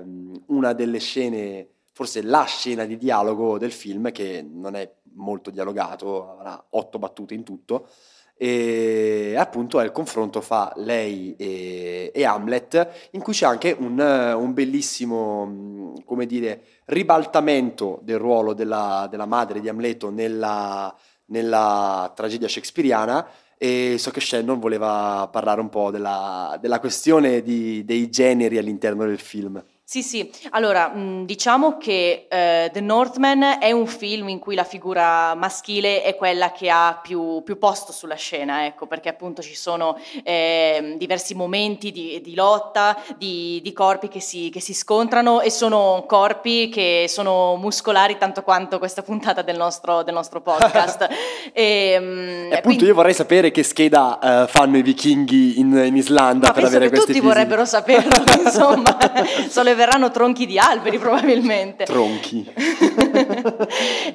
[0.00, 5.50] ehm, una delle scene, forse la scena di dialogo del film, che non è molto
[5.50, 7.88] dialogato, avrà otto battute in tutto,
[8.34, 13.98] e appunto è il confronto fra lei e, e Hamlet, in cui c'è anche un,
[13.98, 20.96] un bellissimo, come dire, ribaltamento del ruolo della, della madre di Amleto nella,
[21.32, 27.84] nella tragedia shakespeariana e so che Shannon voleva parlare un po' della, della questione di,
[27.84, 29.62] dei generi all'interno del film.
[29.92, 34.64] Sì, sì, allora mh, diciamo che eh, The Northman è un film in cui la
[34.64, 39.54] figura maschile è quella che ha più, più posto sulla scena, ecco, perché appunto ci
[39.54, 45.42] sono eh, diversi momenti di, di lotta, di, di corpi che si, che si, scontrano
[45.42, 51.06] e sono corpi che sono muscolari tanto quanto questa puntata del nostro, del nostro podcast.
[51.52, 52.84] e, mh, appunto quindi...
[52.86, 56.88] io vorrei sapere che scheda uh, fanno i vichinghi in, in Islanda Ma per avere
[56.88, 57.34] questi tutti fisici.
[57.34, 58.96] vorrebbero saperlo, insomma,
[59.50, 61.84] sono le verranno tronchi di alberi probabilmente.
[61.84, 62.50] Tronchi.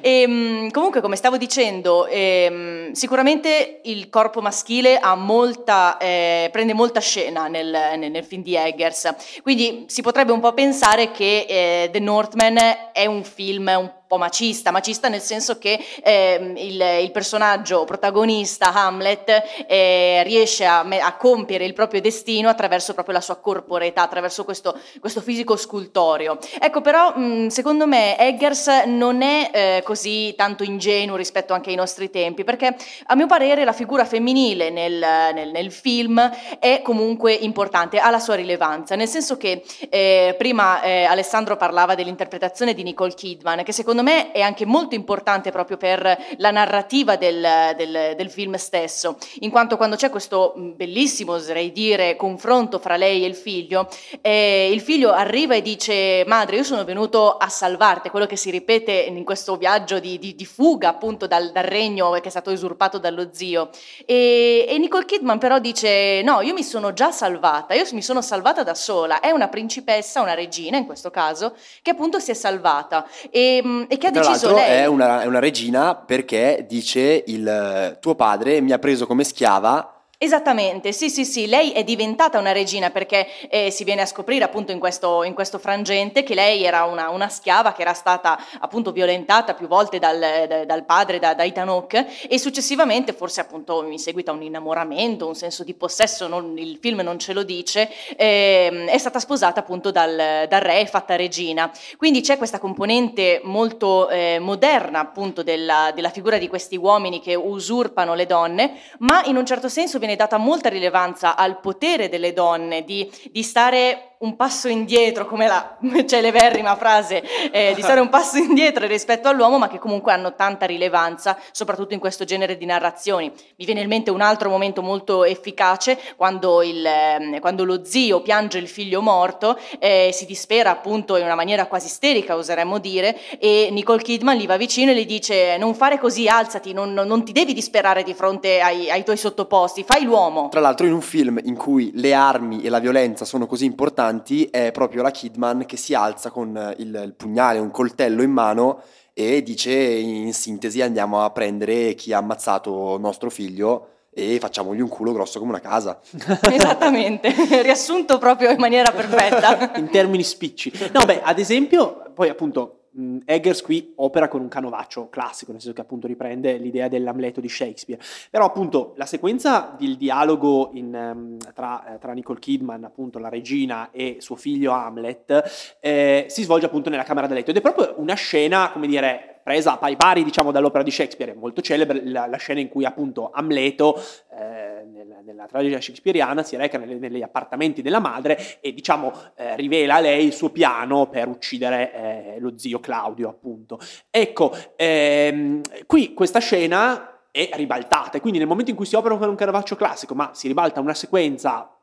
[0.22, 7.48] ehm, comunque, come stavo dicendo, eh, sicuramente il corpo maschile molta, eh, prende molta scena
[7.48, 9.14] nel, nel, nel, film di Eggers.
[9.42, 12.56] Quindi si potrebbe un po' pensare che eh, The Northman
[12.92, 18.72] è un film un po' macista, macista nel senso che eh, il, il, personaggio protagonista
[18.72, 24.44] Hamlet eh, riesce a, a, compiere il proprio destino attraverso proprio la sua corporeità, attraverso
[24.44, 26.38] questo, questo fisico scultoreo.
[26.58, 31.76] Ecco però mh, secondo me Eggers non è eh, così tanto ingenuo rispetto anche ai
[31.76, 32.74] nostri tempi, perché
[33.06, 36.18] a mio parere la figura femminile nel, nel, nel film
[36.58, 41.94] è comunque importante, ha la sua rilevanza, nel senso che eh, prima eh, Alessandro parlava
[41.94, 46.50] dell'interpretazione di Nicole Kidman, che secondo secondo me è anche molto importante proprio per la
[46.52, 52.78] narrativa del, del, del film stesso, in quanto quando c'è questo bellissimo, oserei dire, confronto
[52.78, 53.88] fra lei e il figlio,
[54.20, 58.50] eh, il figlio arriva e dice madre io sono venuto a salvarti, quello che si
[58.50, 62.52] ripete in questo viaggio di, di, di fuga appunto dal, dal, regno che è stato
[62.52, 63.70] usurpato dallo zio.
[64.06, 68.22] E, e Nicole Kidman però dice no, io mi sono già salvata, io mi sono
[68.22, 72.34] salvata da sola, è una principessa, una regina in questo caso, che appunto si è
[72.34, 73.04] salvata.
[73.30, 74.82] E, e che ha Tra deciso lei.
[74.82, 79.97] È una, è una regina perché dice il tuo padre mi ha preso come schiava
[80.20, 84.42] Esattamente, sì, sì, sì, lei è diventata una regina perché eh, si viene a scoprire
[84.42, 88.36] appunto in questo, in questo frangente che lei era una, una, schiava che era stata
[88.58, 94.00] appunto violentata più volte dal, dal padre, da, da Itanok e successivamente, forse appunto in
[94.00, 97.88] seguito a un innamoramento, un senso di possesso, non, il film non ce lo dice,
[98.16, 101.70] eh, è stata sposata appunto dal, dal, re e fatta regina.
[101.96, 107.36] Quindi c'è questa componente molto eh, moderna appunto della, della figura di questi uomini che
[107.36, 112.08] usurpano le donne, ma in un certo senso viene viene data molta rilevanza al potere
[112.08, 115.76] delle donne di, di stare un passo indietro, come la
[116.06, 120.66] celeberrima frase, eh, di stare un passo indietro rispetto all'uomo, ma che comunque hanno tanta
[120.66, 123.30] rilevanza, soprattutto in questo genere di narrazioni.
[123.56, 128.20] Mi viene in mente un altro momento molto efficace, quando, il, eh, quando lo zio
[128.20, 133.16] piange il figlio morto, eh, si dispera appunto in una maniera quasi isterica, oseremmo dire,
[133.38, 137.24] e Nicole Kidman gli va vicino e gli dice non fare così, alzati, non, non
[137.24, 140.48] ti devi disperare di fronte ai, ai tuoi sottoposti, fai l'uomo.
[140.48, 144.07] Tra l'altro in un film in cui le armi e la violenza sono così importanti,
[144.08, 148.30] importanti è proprio la Kidman che si alza con il, il pugnale, un coltello in
[148.30, 154.80] mano e dice in sintesi andiamo a prendere chi ha ammazzato nostro figlio e facciamogli
[154.80, 156.00] un culo grosso come una casa.
[156.50, 159.76] Esattamente, riassunto proprio in maniera perfetta.
[159.76, 160.72] in termini spicci.
[160.92, 162.77] No, beh, ad esempio, poi appunto
[163.24, 167.48] Eggers qui opera con un canovaccio classico, nel senso che appunto riprende l'idea dell'Amleto di
[167.48, 168.02] Shakespeare.
[168.30, 173.28] Però appunto la sequenza del dialogo in, um, tra, eh, tra, Nicole Kidman, appunto la
[173.28, 177.60] regina, e suo figlio Hamlet, eh, si svolge appunto nella Camera da letto ed è
[177.60, 182.02] proprio una scena, come dire, presa pari pari diciamo dall'opera di Shakespeare, è molto celebre
[182.04, 183.98] la, la scena in cui appunto Amleto
[184.38, 189.56] eh, nella, nella, tragedia shakespeariana si reca nelle, negli appartamenti della madre e diciamo eh,
[189.56, 193.80] rivela a lei il suo piano per uccidere eh, lo zio Claudio appunto.
[194.10, 199.16] Ecco, ehm, qui questa scena è ribaltata e quindi nel momento in cui si opera
[199.16, 201.74] con un Caravaggio classico ma si ribalta una sequenza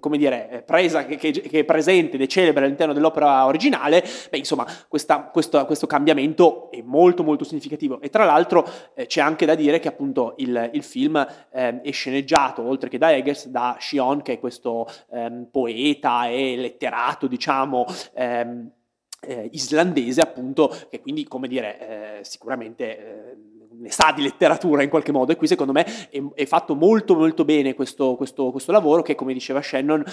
[0.00, 4.66] come dire, presa, che, che, è presente ed è celebre all'interno dell'opera originale, beh, insomma,
[4.88, 8.00] questa, questo, questo, cambiamento è molto molto significativo.
[8.00, 11.16] E tra l'altro eh, c'è anche da dire che appunto il, il film
[11.52, 16.56] eh, è sceneggiato, oltre che da Eggers, da Shion, che è questo ehm, poeta e
[16.56, 18.70] letterato, diciamo, ehm,
[19.20, 23.36] eh, islandese, appunto, che quindi, come dire, eh, sicuramente eh,
[23.78, 27.14] ne sa di letteratura in qualche modo e qui secondo me è, è fatto molto
[27.14, 30.04] molto bene questo, questo, questo, lavoro che come diceva Shannon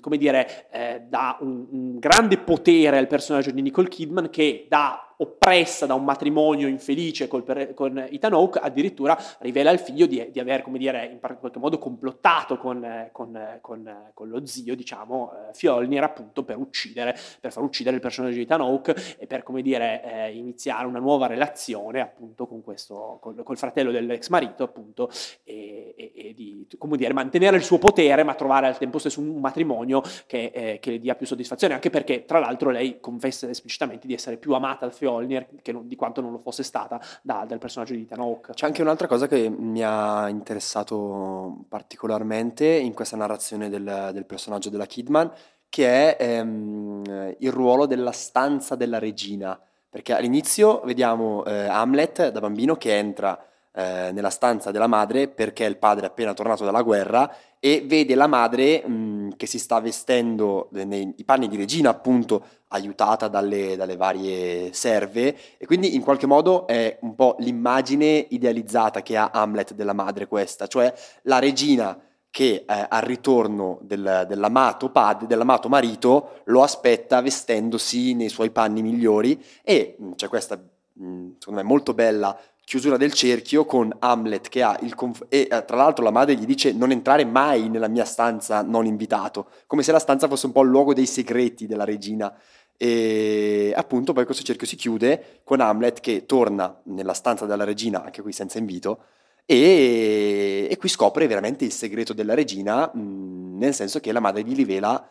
[0.00, 5.11] come dire eh, dà un, un, grande potere al personaggio di Nicole Kidman che dà
[5.18, 10.40] oppressa da un matrimonio infelice col, con Ethan Hawke, addirittura rivela al figlio di, di
[10.40, 15.54] aver, come dire, in qualche modo complottato con, con, con, con lo zio, diciamo, eh,
[15.54, 19.62] Fjolnir, appunto, per uccidere, per far uccidere il personaggio di Ethan Hawke e per, come
[19.62, 25.10] dire, eh, iniziare una nuova relazione, appunto, con questo, col, col fratello dell'ex marito, appunto,
[25.44, 29.20] e, e, e, di, come dire, mantenere il suo potere, ma trovare al tempo stesso
[29.20, 33.48] un matrimonio che, eh, che le dia più soddisfazione, anche perché, tra l'altro, lei confessa
[33.48, 37.44] esplicitamente di essere più amata dal Fjolnir non, di quanto non lo fosse stata da,
[37.44, 38.52] dal personaggio di Hawke.
[38.52, 44.70] C'è anche un'altra cosa che mi ha interessato particolarmente in questa narrazione del, del personaggio
[44.70, 45.32] della Kidman,
[45.68, 49.58] che è ehm, il ruolo della stanza della regina.
[49.88, 53.44] Perché all'inizio vediamo eh, Hamlet da bambino che entra
[53.74, 58.14] eh, nella stanza della madre perché il padre è appena tornato dalla guerra e vede
[58.14, 63.96] la madre mh, che si sta vestendo nei panni di regina, appunto, aiutata dalle, dalle,
[63.96, 69.74] varie serve, e quindi in qualche modo è un po' l'immagine idealizzata che ha Hamlet
[69.74, 70.92] della madre questa, cioè
[71.22, 71.96] la regina
[72.30, 78.82] che eh, al ritorno del, dell'amato, padre, dell'amato marito lo aspetta vestendosi nei suoi panni
[78.82, 82.36] migliori e mh, c'è questa, mh, secondo me, molto bella
[82.72, 86.34] chiusura del cerchio con Hamlet che ha il conf- e eh, tra l'altro la madre
[86.36, 90.46] gli dice non entrare mai nella mia stanza non invitato, come se la stanza fosse
[90.46, 92.34] un po' il luogo dei segreti della regina.
[92.78, 98.04] E appunto poi questo cerchio si chiude con Hamlet che torna nella stanza della regina,
[98.04, 99.00] anche qui senza invito,
[99.44, 104.44] e, e qui scopre veramente il segreto della regina, mh, nel senso che la madre
[104.44, 105.06] gli rivela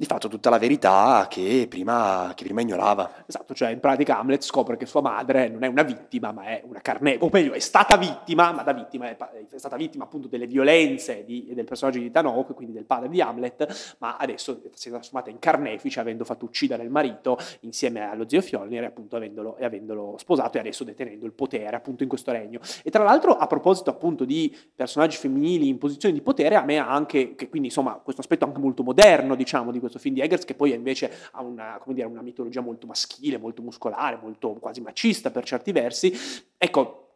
[0.00, 3.24] di fatto tutta la verità che prima, che prima, ignorava.
[3.26, 6.62] Esatto, cioè in pratica Hamlet scopre che sua madre non è una vittima, ma è
[6.64, 10.28] una carne, o meglio, è stata vittima, ma da vittima è, è stata vittima appunto
[10.28, 14.86] delle violenze di, del personaggio di Tanok, quindi del padre di Hamlet, ma adesso si
[14.86, 19.56] è trasformata in carnefice avendo fatto uccidere il marito insieme allo zio Fjolnir appunto avendolo,
[19.56, 22.60] e avendolo sposato e adesso detenendo il potere appunto in questo regno.
[22.84, 26.78] E tra l'altro a proposito appunto di personaggi femminili in posizione di potere, a me
[26.78, 30.20] ha anche, che quindi insomma questo aspetto anche molto moderno diciamo di questo film di
[30.20, 34.80] Eggers, che poi invece ha una, dire, una mitologia molto maschile, molto muscolare, molto quasi
[34.80, 36.12] macista per certi versi.
[36.58, 37.06] Ecco,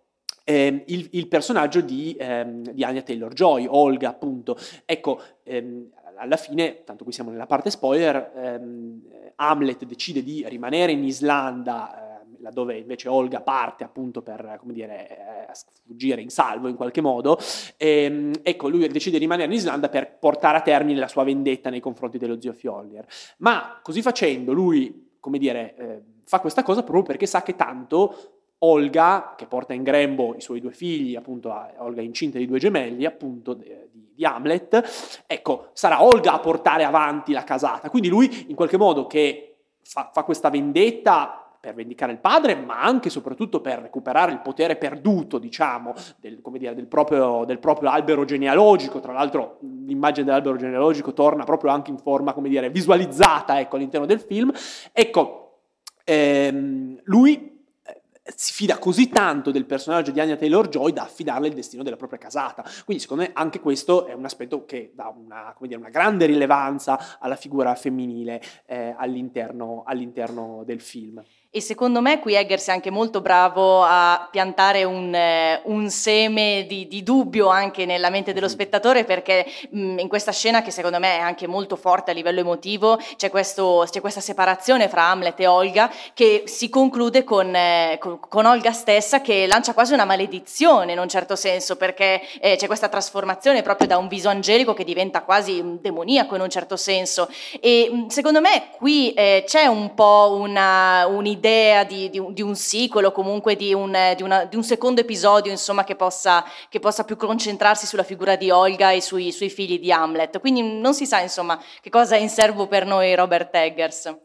[0.44, 6.84] eh, il, il, personaggio di, ehm, di Anya Taylor-Joy, Olga appunto, ecco, ehm, alla fine,
[6.84, 9.02] tanto qui siamo nella parte spoiler, ehm,
[9.36, 12.11] Hamlet decide di rimanere in Islanda
[12.42, 15.52] laddove invece Olga parte appunto per, come dire, eh,
[15.86, 17.38] fuggire in salvo in qualche modo,
[17.76, 21.24] e, ehm, ecco, lui decide di rimanere in Islanda per portare a termine la sua
[21.24, 23.06] vendetta nei confronti dello zio Fjolnir.
[23.38, 28.40] Ma così facendo lui, come dire, eh, fa questa cosa proprio perché sa che tanto
[28.64, 33.04] Olga, che porta in grembo i suoi due figli, appunto Olga incinta di due gemelli,
[33.04, 37.90] appunto di, di, Hamlet, ecco, sarà Olga a portare avanti la casata.
[37.90, 42.82] Quindi lui, in qualche modo, che fa, fa questa vendetta per vendicare il padre, ma
[42.82, 47.88] anche e soprattutto per recuperare il potere perduto, diciamo, del, dire, del, proprio, del proprio,
[47.88, 48.98] albero genealogico.
[48.98, 54.06] Tra l'altro l'immagine dell'albero genealogico torna proprio anche in forma, come dire, visualizzata ecco, all'interno
[54.06, 54.52] del film.
[54.90, 55.60] Ecco,
[56.02, 58.02] ehm, lui eh,
[58.34, 62.18] si fida così tanto del personaggio di Anya Taylor-Joy da affidarle il destino della propria
[62.18, 62.64] casata.
[62.84, 67.20] Quindi secondo me anche questo è un aspetto che dà una, dire, una grande rilevanza
[67.20, 71.22] alla figura femminile eh, all'interno, all'interno del film.
[71.54, 76.64] E secondo me qui Eggers è anche molto bravo a piantare un, eh, un seme
[76.66, 80.98] di, di, dubbio anche nella mente dello spettatore perché mh, in questa scena che secondo
[80.98, 85.40] me è anche molto forte a livello emotivo c'è, questo, c'è questa separazione fra Hamlet
[85.40, 90.06] e Olga che si conclude con, eh, con, con, Olga stessa che lancia quasi una
[90.06, 94.72] maledizione in un certo senso perché eh, c'è questa trasformazione proprio da un viso angelico
[94.72, 97.28] che diventa quasi demoniaco in un certo senso.
[97.60, 102.32] E mh, secondo me qui eh, c'è un po' una, un'idea un'idea di, di, un,
[102.32, 106.44] di un sequel o comunque di un, di, una, un secondo episodio insomma, che, possa,
[106.68, 110.38] che, possa, più concentrarsi sulla figura di Olga e sui, sui, figli di Hamlet.
[110.38, 114.16] Quindi non si sa insomma che cosa è in serbo per noi Robert Eggers.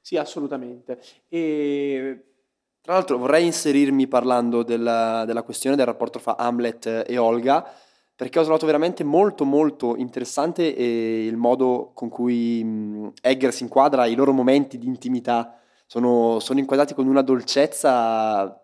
[0.00, 0.98] Sì, assolutamente.
[1.28, 2.20] E...
[2.80, 7.68] Tra l'altro vorrei inserirmi parlando della, della questione del rapporto fra Hamlet e Olga
[8.14, 14.32] perché ho trovato veramente molto molto interessante il modo con cui Eggers inquadra i loro
[14.32, 18.62] momenti di intimità sono, sono inquadrati con una dolcezza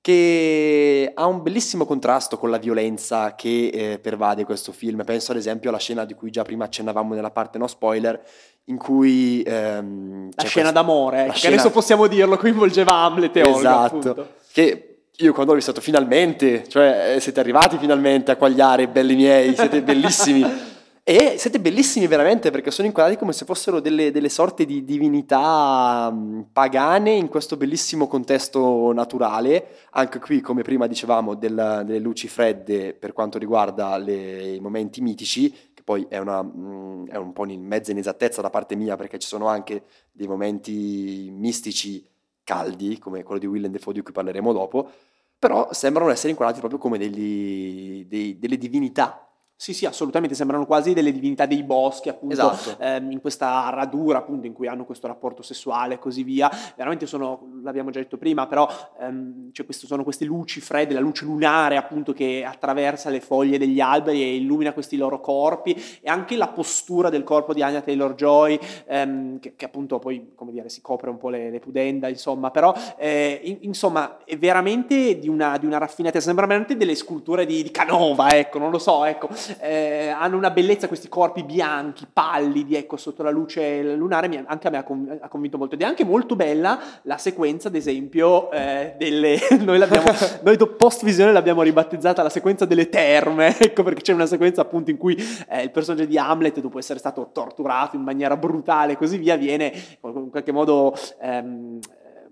[0.00, 5.04] che ha un bellissimo contrasto con la violenza che eh, pervade questo film.
[5.04, 8.18] Penso ad esempio alla scena di cui già prima accennavamo nella parte no spoiler,
[8.64, 9.42] in cui...
[9.42, 11.54] Ehm, la scena questa, d'amore, la che scena...
[11.54, 13.58] adesso possiamo dirlo, coinvolgeva Hamlet e Olga.
[13.58, 19.14] Esatto, che io quando l'ho visto finalmente, cioè eh, siete arrivati finalmente a quagliare, belli
[19.14, 20.44] miei, siete bellissimi.
[21.10, 26.14] E siete bellissimi veramente perché sono inquadrati come se fossero delle, delle sorte di divinità
[26.52, 29.68] pagane in questo bellissimo contesto naturale.
[29.92, 35.00] Anche qui, come prima dicevamo, del- delle luci fredde per quanto riguarda le- i momenti
[35.00, 39.18] mitici, che poi è, una, è un po' in mezza inesattezza da parte mia perché
[39.18, 42.06] ci sono anche dei momenti mistici
[42.44, 44.90] caldi, come quello di Willem Dafoe di cui parleremo dopo,
[45.38, 49.22] però sembrano essere inquadrati proprio come degli- dei- delle divinità.
[49.60, 52.76] Sì, sì, assolutamente, sembrano quasi delle divinità dei boschi, appunto, Esatto.
[52.80, 56.48] ehm, in questa radura, appunto, in cui hanno questo rapporto sessuale e così via.
[56.76, 58.68] Veramente sono, l'abbiamo già detto prima, però
[59.00, 63.58] ehm, c'è questo- sono queste luci fredde, la luce lunare, appunto, che attraversa le foglie
[63.58, 67.80] degli alberi e illumina questi loro corpi, e anche la postura del corpo di Anya
[67.80, 72.06] Taylor-Joy, ehm, che, che appunto poi, come dire, si copre un po' le, le pudenda,
[72.06, 76.94] insomma, però, eh, in- insomma, è veramente di una, di una raffinatezza, sembrano veramente delle
[76.94, 79.28] sculture di, di Canova, ecco, non lo so, ecco,
[79.60, 84.70] eh, hanno una bellezza questi corpi bianchi, pallidi, ecco, sotto la luce lunare, anche a
[84.70, 85.74] me ha, con- ha convinto molto.
[85.74, 89.38] Ed è anche molto bella la sequenza, ad esempio, eh, delle...
[89.60, 90.10] noi, l'abbiamo,
[90.42, 94.90] noi post visione l'abbiamo ribattezzata la sequenza delle terme, ecco perché c'è una sequenza appunto
[94.90, 95.16] in cui
[95.48, 99.36] eh, il personaggio di Hamlet, dopo essere stato torturato in maniera brutale e così via,
[99.36, 100.94] viene in qualche modo...
[101.20, 101.78] ehm,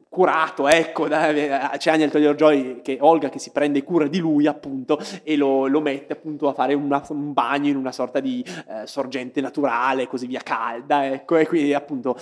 [0.08, 4.98] curato, ecco, da- c'è Anya Taylor-Joy che Olga che si prende cura di lui appunto
[5.22, 8.86] e lo, lo mette appunto a fare una- un bagno in una sorta di eh,
[8.86, 12.16] sorgente naturale così via calda, ecco, e quindi appunto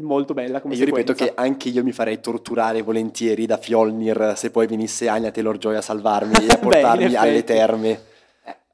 [0.00, 1.34] molto bella come E io ripeto sequenza.
[1.34, 5.80] che anche io mi farei torturare volentieri da Fjolnir se poi venisse Anya Taylor-Joy a
[5.82, 8.00] salvarmi e a Beh, portarmi in alle terme.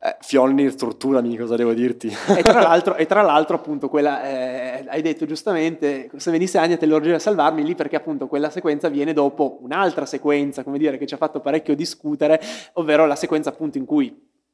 [0.05, 2.09] Eh, Fjolnir, torturami, cosa devo dirti?
[2.09, 6.77] E tra l'altro, e tra l'altro, appunto, quella, eh, hai detto giustamente, se venisse Anya
[6.77, 11.07] Taylor-Joy a salvarmi lì, perché appunto quella sequenza viene dopo un'altra sequenza, come dire, che
[11.07, 12.41] ci ha fatto parecchio discutere,
[12.73, 14.09] ovvero la sequenza appunto in cui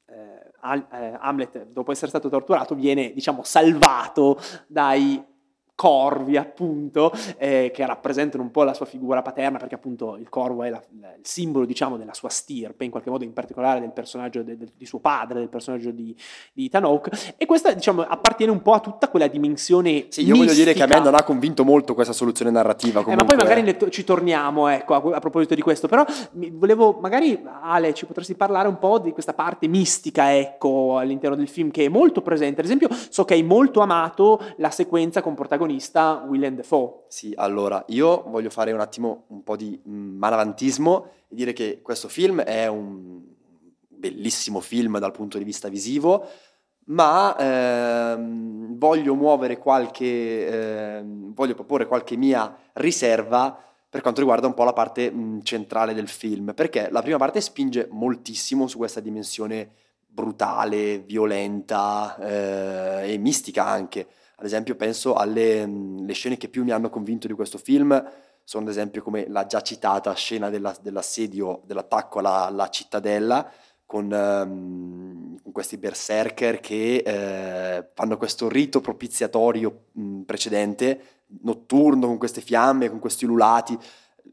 [0.07, 5.25] eh, eh, Hamlet, dopo essere stato torturato, viene, diciamo, salvato dai
[5.89, 10.65] corvi, appunto, eh, che rappresentano un po' la sua figura paterna, perché appunto il corvo
[10.65, 13.93] è la- la- il simbolo, diciamo, della sua stirpe, in qualche modo in particolare del
[13.93, 16.13] personaggio de- de- di suo padre, del personaggio di,
[16.53, 20.53] di Hawke, e questa, diciamo, appartiene un po' a tutta quella dimensione Sì, io voglio
[20.53, 21.11] dire che a me mistica.
[21.11, 23.01] non ha convinto molto questa soluzione narrativa.
[23.07, 25.87] Eh, ma poi magari to- ci torniamo, ecco, a, a proposito di questo.
[25.87, 26.05] Però
[26.55, 31.49] volevo, magari, Ale, ci potresti parlare un po' di questa parte mistica, ecco, all'interno del
[31.49, 32.61] film, che è molto presente.
[32.61, 35.35] Ad esempio, so che hai molto amato la sequenza con
[35.69, 37.05] protagonista Willem Dafoe.
[37.09, 42.09] Sì, allora, io voglio fare un attimo un po' di malavantismo e dire che questo
[42.09, 43.21] film è un
[43.87, 46.27] bellissimo film dal punto di vista visivo,
[46.87, 54.55] ma ehm, voglio muovere qualche, ehm, voglio proporre qualche mia riserva per quanto riguarda un
[54.55, 59.01] po' la parte mm, centrale del film, perché la prima parte spinge moltissimo su questa
[59.01, 59.71] dimensione
[60.07, 64.07] brutale, violenta eh, e mistica anche.
[64.41, 68.03] Ad esempio penso alle mm, scene che più mi hanno convinto di questo film,
[68.45, 73.51] sono ad esempio come la già citata scena della- dell'assedio, dell'attacco alla, alla cittadella,
[73.85, 81.01] con, ehm, con questi berserker che eh, fanno questo rito propiziatorio mh, precedente,
[81.43, 83.77] notturno, con queste fiamme, con questi ululati.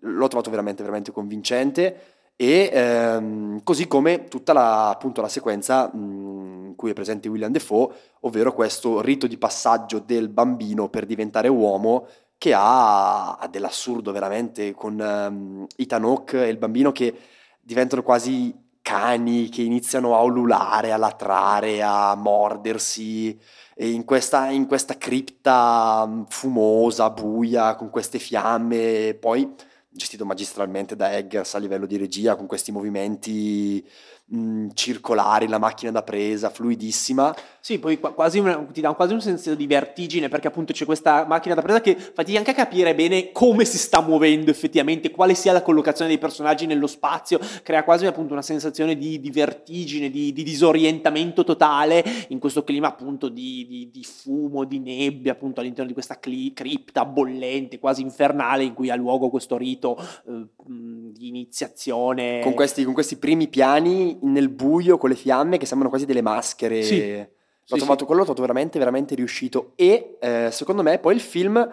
[0.02, 2.14] L'ho trovato veramente, veramente convincente.
[2.36, 5.98] E ehm, così come tutta la, appunto, la sequenza mh,
[6.76, 12.08] cui è presente William Defoe, ovvero questo rito di passaggio del bambino per diventare uomo,
[12.38, 17.14] che ha, ha dell'assurdo veramente con ehm, Ethan Hawke e il bambino che
[17.62, 23.36] diventano quasi cani che iniziano a ululare, a latrare, a mordersi
[23.78, 29.54] in questa, in questa cripta mm, fumosa, buia, con queste fiamme, poi
[29.90, 33.84] gestito magistralmente da Eggers a livello di regia, con questi movimenti
[34.28, 37.36] mh, circolari, la macchina da presa, fluidissima.
[37.60, 40.86] Sì, poi qua- quasi una- ti dà quasi un senso di vertigine perché appunto c'è
[40.86, 45.10] questa macchina da presa che fatica anche a capire bene come si sta muovendo effettivamente,
[45.10, 49.32] quale sia la collocazione dei personaggi nello spazio, crea quasi appunto una sensazione di, di
[49.32, 55.60] vertigine, di, di disorientamento totale in questo clima appunto di, di- fumo, di nebbia appunto
[55.60, 59.98] all'interno di questa cli- cripta bollente, quasi infernale in cui ha luogo questo rito
[60.28, 62.42] eh, di iniziazione.
[62.42, 66.22] Con questi, con questi primi piani nel buio, con le fiamme che sembrano quasi delle
[66.22, 66.82] maschere.
[66.84, 67.00] Sì.
[67.68, 69.72] L'ho Sì, trovato, quello l'ho trovato veramente, veramente riuscito.
[69.76, 71.68] E eh, secondo me poi il film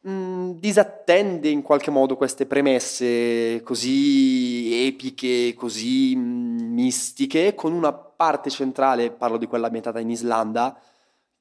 [0.00, 8.50] mh, disattende in qualche modo queste premesse così epiche, così mh, mistiche, con una parte
[8.50, 10.78] centrale, parlo di quella ambientata in Islanda,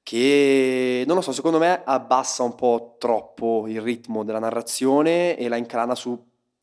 [0.02, 5.48] che non lo so, secondo me abbassa un po' troppo il ritmo della narrazione e
[5.50, 6.18] la inclana su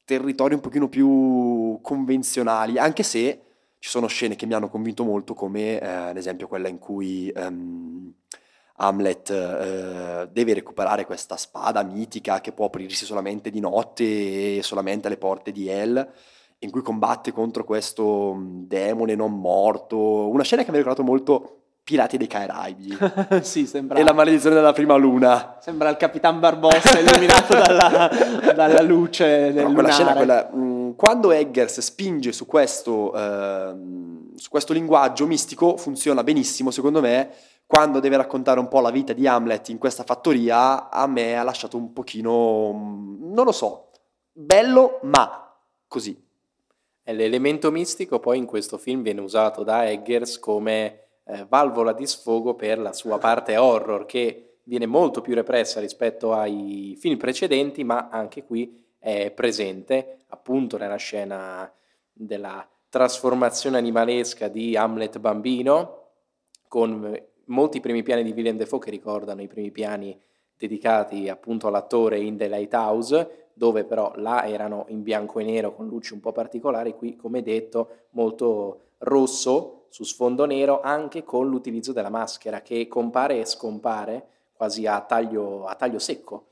[0.06, 3.42] territori un pochino più convenzionali, anche se
[3.78, 7.28] ci sono scene che mi hanno convinto molto, come eh, ad esempio quella in cui
[7.28, 8.14] ehm,
[8.76, 15.08] Hamlet eh, deve recuperare questa spada mitica che può aprirsi solamente di notte e solamente
[15.08, 16.08] alle porte di Hell,
[16.60, 20.28] in cui combatte contro questo mm, demone non morto.
[20.28, 22.98] Una scena che mi ha ricordato molto Pirati dei Caraibi.
[23.42, 23.96] sì, sembra...
[23.96, 25.58] E la maledizione della prima luna.
[25.60, 28.10] Sembra il Capitan Barbossa illuminato dalla,
[28.56, 34.50] dalla, luce del quella scena, quella, mh, mm, quando Eggers spinge su questo, uh, su
[34.50, 37.30] questo linguaggio mistico, funziona benissimo, secondo me,
[37.66, 41.44] quando deve raccontare un po' la vita di Hamlet in questa fattoria, a me ha
[41.44, 43.90] lasciato un pochino, mm, non lo so,
[44.32, 45.54] bello, ma
[45.86, 46.20] così.
[47.04, 52.54] L'elemento mistico poi in questo film viene usato da Eggers come eh, valvola di sfogo
[52.54, 58.08] per la sua parte horror, che viene molto più repressa rispetto ai film precedenti, ma
[58.10, 61.70] anche qui è presente appunto nella scena
[62.12, 66.04] della trasformazione animalesca di Hamlet bambino,
[66.68, 67.14] con
[67.46, 70.18] molti primi piani di Willem Dafoe che ricordano i primi piani
[70.56, 75.86] dedicati appunto all'attore in The Lighthouse, dove però là erano in bianco e nero con
[75.86, 81.92] luci un po' particolari, qui come detto molto rosso su sfondo nero anche con l'utilizzo
[81.92, 86.46] della maschera che compare e scompare quasi a taglio, a taglio secco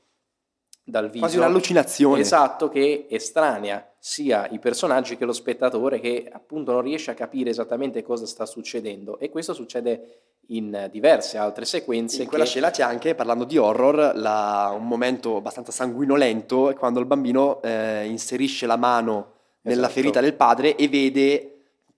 [0.85, 1.19] dal viso.
[1.19, 2.21] Quasi un'allucinazione.
[2.21, 7.49] Esatto, che estranea sia i personaggi che lo spettatore che appunto non riesce a capire
[7.49, 10.19] esattamente cosa sta succedendo e questo succede
[10.49, 12.21] in diverse altre sequenze.
[12.21, 12.49] In quella che...
[12.51, 18.05] scena c'è anche, parlando di horror, la, un momento abbastanza sanguinolento quando il bambino eh,
[18.05, 19.93] inserisce la mano nella esatto.
[19.93, 21.54] ferita del padre e vede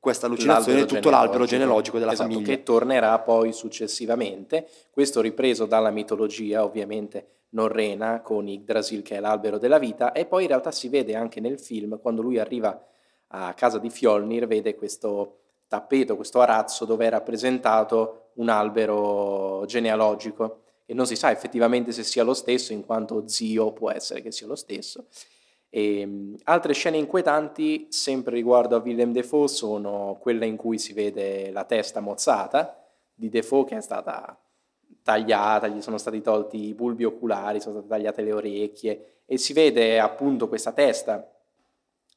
[0.07, 2.47] questa allucinazione l'albero tutto l'albero genealogico della esatto, famiglia.
[2.47, 9.57] Che tornerà poi successivamente, questo ripreso dalla mitologia ovviamente norrena con Yggdrasil che è l'albero
[9.57, 12.81] della vita e poi in realtà si vede anche nel film quando lui arriva
[13.29, 20.61] a casa di Fjolnir vede questo tappeto, questo arazzo dove è rappresentato un albero genealogico.
[20.85, 24.31] E non si sa effettivamente se sia lo stesso in quanto zio può essere che
[24.31, 25.07] sia lo stesso
[25.77, 30.93] e, ehm, altre scene inquietanti, sempre riguardo a Willem Defoe, sono quelle in cui si
[30.93, 34.35] vede la testa mozzata di Defoe che è stata
[35.03, 39.53] tagliata, gli sono stati tolti i bulbi oculari, sono state tagliate le orecchie e si
[39.53, 41.31] vede appunto questa testa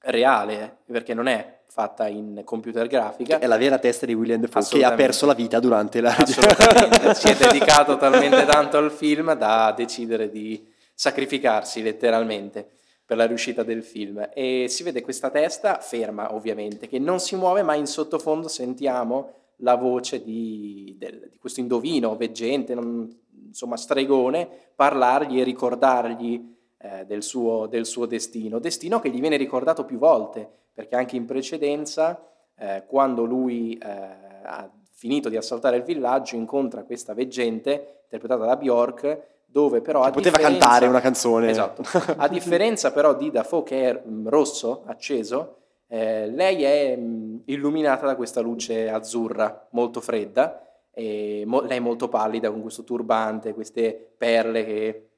[0.05, 3.39] reale, perché non è fatta in computer grafica.
[3.39, 6.17] È la vera testa di William Defoe che ha perso la vita durante la...
[6.17, 12.79] Assolutamente, si è dedicato talmente tanto al film da decidere di sacrificarsi letteralmente
[13.11, 14.29] per la riuscita del film.
[14.33, 19.33] E si vede questa testa ferma, ovviamente, che non si muove, ma in sottofondo sentiamo
[19.57, 23.13] la voce di, del, di questo indovino, veggente, non,
[23.49, 28.61] insomma stregone, parlargli e ricordargli eh, del, suo, del, suo, destino.
[28.61, 32.25] Destino che gli viene ricordato più volte, perché anche in precedenza,
[32.57, 38.57] eh, quando lui eh, ha finito di assaltare il villaggio, incontra questa veggente, interpretata da
[38.57, 40.05] Bjork, dove però...
[40.05, 41.51] Che poteva cantare una canzone.
[41.51, 41.83] Esatto.
[42.17, 45.57] A differenza però di Dafoe che è mm, rosso, acceso,
[45.89, 51.81] eh, lei è mm, illuminata da questa luce azzurra molto fredda, e mo- lei è
[51.81, 55.09] molto pallida con questo turbante, queste perle che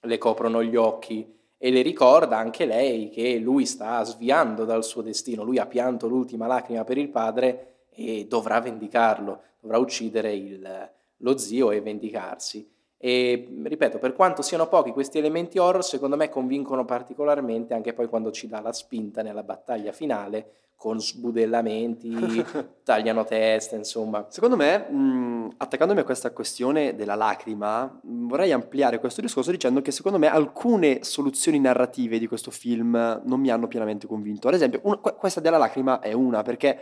[0.00, 5.00] le coprono gli occhi e le ricorda anche lei che lui sta sviando dal suo
[5.00, 10.90] destino, lui ha pianto l'ultima lacrima per il padre e dovrà vendicarlo, dovrà uccidere il,
[11.18, 12.68] lo zio e vendicarsi.
[13.04, 18.06] E ripeto, per quanto siano pochi questi elementi horror, secondo me convincono particolarmente anche poi
[18.06, 22.44] quando ci dà la spinta nella battaglia finale con sbudellamenti,
[22.84, 24.26] tagliano testa, insomma.
[24.28, 29.82] Secondo me, mh, attaccandomi a questa questione della lacrima, mh, vorrei ampliare questo discorso dicendo
[29.82, 34.46] che secondo me alcune soluzioni narrative di questo film non mi hanno pienamente convinto.
[34.46, 36.78] Ad esempio, un, questa della lacrima è una perché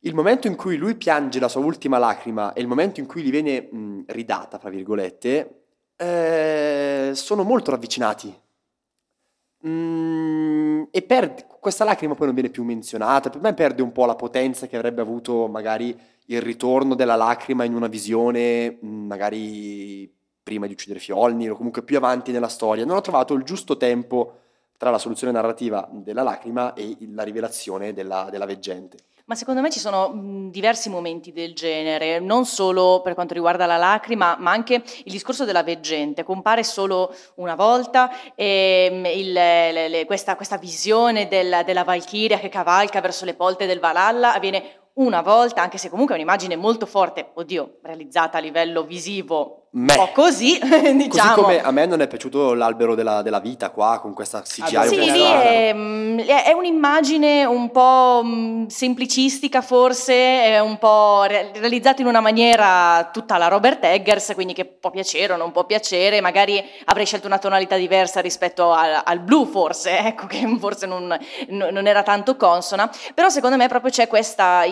[0.00, 3.22] il momento in cui lui piange la sua ultima lacrima e il momento in cui
[3.22, 5.62] gli viene mh, ridata, fra virgolette,
[5.96, 8.34] eh, sono molto ravvicinati.
[9.66, 14.06] Mm, e per, questa lacrima poi non viene più menzionata, per me perde un po'
[14.06, 15.96] la potenza che avrebbe avuto magari
[16.26, 21.96] il ritorno della lacrima in una visione, magari prima di uccidere Fjolnir o comunque più
[21.96, 22.84] avanti nella storia.
[22.84, 24.40] Non ho trovato il giusto tempo
[24.76, 28.98] tra la soluzione narrativa della lacrima e la rivelazione della, della veggente.
[29.28, 33.76] Ma secondo me ci sono diversi momenti del genere, non solo per quanto riguarda la
[33.76, 36.24] lacrima, ma anche il discorso della veggente.
[36.24, 42.48] Compare solo una volta e, il, le, le, questa, questa, visione del, della Valchiria che
[42.48, 46.84] cavalca verso le polte del Valhalla avviene una volta, anche se comunque è un'immagine molto
[46.86, 49.92] forte, oddio, realizzata a livello visivo Me.
[49.92, 51.08] un po' così, diciamo.
[51.08, 54.76] Così come a me non è piaciuto l'albero della, della vita qua, con questa CGI
[54.76, 60.78] Ah, Sì, lì è, mm, è- è un'immagine un po' mm, semplicistica forse, è un
[60.78, 65.36] po' re- realizzata in una maniera tutta la Robert Eggers, quindi che può piacere o
[65.36, 70.26] non può piacere, magari avrei scelto una tonalità diversa rispetto al, al blu forse, ecco
[70.26, 71.16] che forse non,
[71.48, 74.64] no- non era tanto consona, però secondo me proprio c'è questa,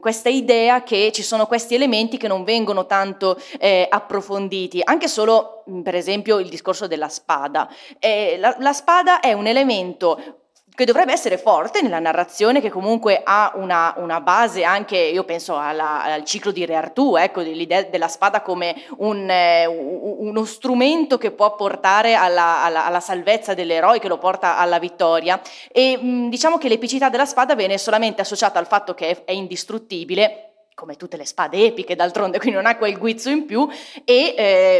[0.00, 5.64] questa idea che ci sono questi elementi che non vengono tanto eh, approfonditi, anche solo
[5.82, 7.68] per esempio il discorso della spada.
[7.98, 10.43] Eh, la, la spada è un elemento
[10.74, 15.56] che dovrebbe essere forte nella narrazione, che comunque ha una, una base anche, io penso
[15.56, 21.16] alla- al ciclo di Re Artù, ecco, l'idea della spada come un, eh, uno strumento
[21.16, 25.40] che può portare alla, alla- alla salvezza dell'eroe, che lo porta alla vittoria.
[25.70, 29.32] E mh, diciamo che l'epicità della spada viene solamente associata al fatto che è, è
[29.32, 33.68] indistruttibile, come tutte le spade epiche d'altronde, quindi non ha quel guizzo in più,
[34.04, 34.34] e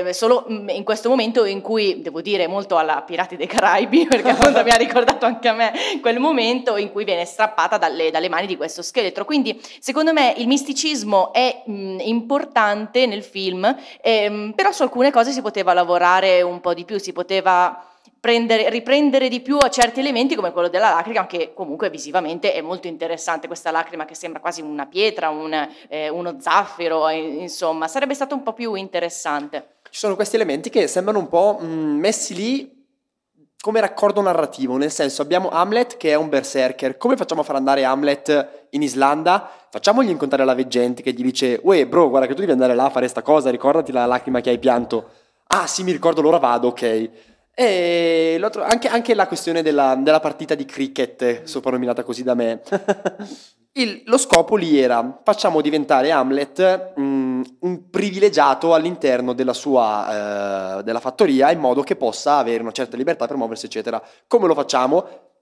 [0.07, 4.07] eh, solo mh, in questo momento in cui, devo dire, molto alla Pirati dei Caraibi,
[4.11, 8.11] perché appunto mi ha ricordato anche a me quel momento in cui viene strappata dalle,
[8.11, 9.25] dalle mani di questo scheletro.
[9.25, 15.31] Quindi, secondo me, il misticismo è mh, importante nel film, ehm, però su alcune cose
[15.31, 17.94] si poteva lavorare un po' di più, si poteva
[18.25, 22.63] prendere- riprendere di più a certi elementi come quello della lacrima che comunque visivamente è
[22.63, 25.53] molto interessante questa lacrima che sembra quasi una pietra, un,
[25.89, 29.75] eh, uno zaffiro, eh, insomma sarebbe stato un po' più interessante.
[29.91, 32.83] Ci sono questi elementi che sembrano un po' mh, messi lì
[33.61, 37.57] come raccordo narrativo, nel senso abbiamo Hamlet che è un berserker, come facciamo a far
[37.57, 39.51] andare Hamlet in Islanda?
[39.69, 42.87] Facciamogli incontrare la veggente che gli dice Uè bro, guarda che tu devi andare là
[42.87, 45.11] a fare sta cosa, ricordati la lacrima che hai pianto.
[45.49, 47.34] Ah sì, mi ricordo, allora vado, ok.
[47.55, 52.61] E anche, anche la questione della, della partita di cricket, soprannominata così da me.
[53.77, 60.83] Il- lo scopo lì era facciamo diventare Hamlet mm, un privilegiato all'interno della sua eh,
[60.85, 64.01] della fattoria in modo che possa avere una certa libertà per muoversi, eccetera.
[64.29, 65.33] Come lo facciamo?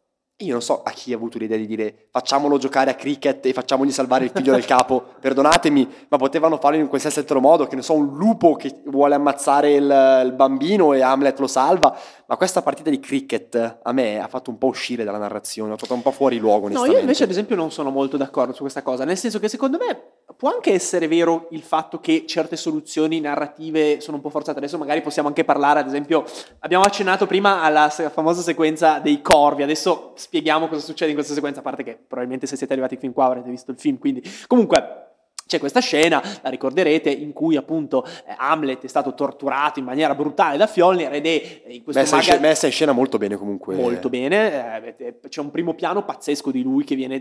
[0.43, 3.53] Io non so a chi ha avuto l'idea di dire facciamolo giocare a cricket e
[3.53, 5.05] facciamogli salvare il figlio del capo.
[5.20, 7.66] Perdonatemi, ma potevano farlo in qualsiasi altro modo.
[7.66, 11.97] Che ne so, un lupo che vuole ammazzare il, il bambino e Hamlet lo salva.
[12.33, 15.76] Ma questa partita di cricket a me ha fatto un po' uscire dalla narrazione, ho
[15.76, 16.70] trovato un po' fuori luogo.
[16.70, 19.49] No, io invece ad esempio non sono molto d'accordo su questa cosa, nel senso che
[19.49, 24.30] secondo me può anche essere vero il fatto che certe soluzioni narrative sono un po'
[24.30, 24.57] forzate.
[24.57, 26.24] Adesso magari possiamo anche parlare, ad esempio,
[26.61, 31.61] abbiamo accennato prima alla famosa sequenza dei corvi, adesso spieghiamo cosa succede in questa sequenza,
[31.61, 35.11] a parte che probabilmente se siete arrivati fin qua avrete visto il film, quindi comunque...
[35.47, 40.14] C'è questa scena, la ricorderete, in cui appunto eh, Hamlet è stato torturato in maniera
[40.14, 42.93] brutale da Fjolnir ed è eh, in questo Messa in, maga- scena, messa in scena
[42.93, 43.74] molto bene comunque.
[43.74, 47.20] Molto bene, eh, c'è un primo piano pazzesco di lui che viene,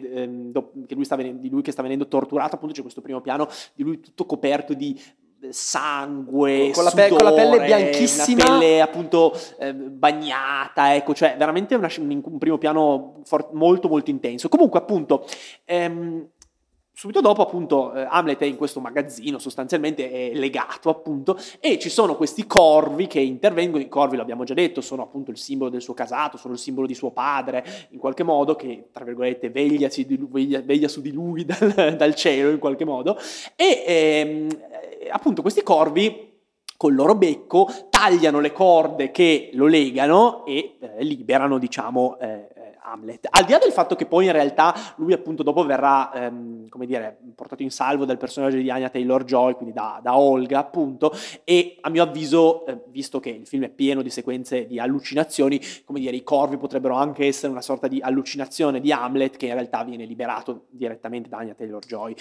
[0.49, 3.19] do- che lui sta venendo, di lui che sta venendo torturato, appunto c'è questo primo
[3.21, 4.97] piano di lui tutto coperto di
[5.41, 8.43] eh, sangue, Con la pe- con la pelle sudore, bianchissima.
[8.45, 13.87] una pelle appunto eh, bagnata, ecco, cioè veramente una un, un primo piano for- molto
[13.87, 14.47] molto intenso.
[14.49, 15.25] Comunque appunto
[15.65, 16.27] ehm,
[16.93, 21.89] Subito dopo, appunto, eh, Hamlet è in questo magazzino, sostanzialmente è legato, appunto, e ci
[21.89, 23.81] sono questi corvi che intervengono.
[23.81, 26.85] I corvi, l'abbiamo già detto, sono appunto il simbolo del suo casato, sono il simbolo
[26.85, 30.03] di suo padre, in qualche modo, che, tra virgolette, veglia, su
[31.01, 33.17] di lui dal, dal cielo, in qualche modo.
[33.55, 36.29] E ehm, eh, appunto questi corvi
[36.75, 42.47] col loro becco tagliano le corde che lo legano e eh, liberano, diciamo, eh,
[42.83, 43.27] Hamlet.
[43.29, 46.85] Al di là del fatto che poi in realtà lui appunto dopo verrà, ehm, come
[46.85, 51.11] dire, portato in salvo dal personaggio di Anya Taylor-Joy, quindi da, da Olga appunto,
[51.43, 55.59] e a mio avviso, eh, visto che il film è pieno di sequenze di allucinazioni,
[55.85, 59.53] come dire, i corvi potrebbero anche essere una sorta di allucinazione di Hamlet che in
[59.53, 62.15] realtà viene liberato direttamente da Anya Taylor-Joy.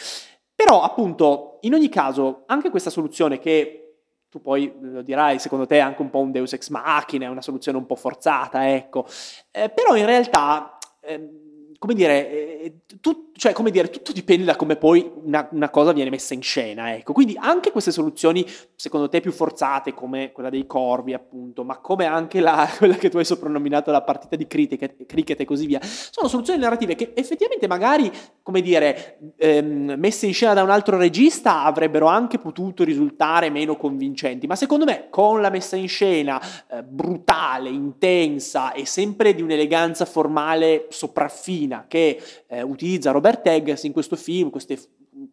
[0.54, 3.89] Però appunto, in ogni caso, anche questa soluzione che
[4.30, 7.28] tu poi lo dirai, secondo te è anche un po' un deus ex machina, è
[7.28, 9.04] una soluzione un po' forzata, ecco.
[9.50, 14.54] Eh, però in realtà, ehm, come dire, eh, tu- cioè, come dire, tutto dipende da
[14.54, 17.14] come poi una, una cosa viene messa in scena, ecco.
[17.14, 22.04] Quindi anche queste soluzioni, secondo te, più forzate, come quella dei corvi, appunto, ma come
[22.04, 25.80] anche la- quella che tu hai soprannominato la partita di cricket, cricket e così via,
[25.82, 28.12] sono soluzioni narrative che effettivamente magari,
[28.42, 33.74] come dire, ehm, messe in scena da un altro regista avrebbero anche potuto risultare meno
[33.76, 36.38] convincenti, ma secondo me con la messa in scena
[36.70, 43.92] eh, brutale, intensa e sempre di un'eleganza formale sopraffina che eh, utilizza Robert Eggers in
[43.92, 44.78] questo film, queste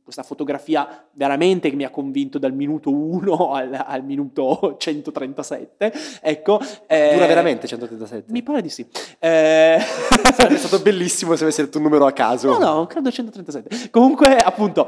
[0.04, 5.94] questa fotografia veramente che mi ha convinto dal minuto 1 al, al minuto 137.
[6.22, 8.32] Ecco, eh, Dura veramente 137?
[8.32, 8.86] Mi pare di sì.
[9.20, 9.78] Eh...
[10.34, 12.58] Sarebbe stato bellissimo se avessi detto un numero a caso.
[12.58, 13.90] No, no, credo 137.
[13.90, 14.88] Comunque, appunto,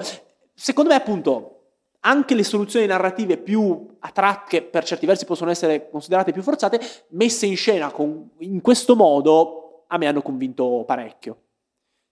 [0.54, 1.56] secondo me, appunto,
[2.02, 6.42] anche le soluzioni narrative più a tratti, che per certi versi possono essere considerate più
[6.42, 6.80] forzate,
[7.10, 11.38] messe in scena con, in questo modo, a me hanno convinto parecchio.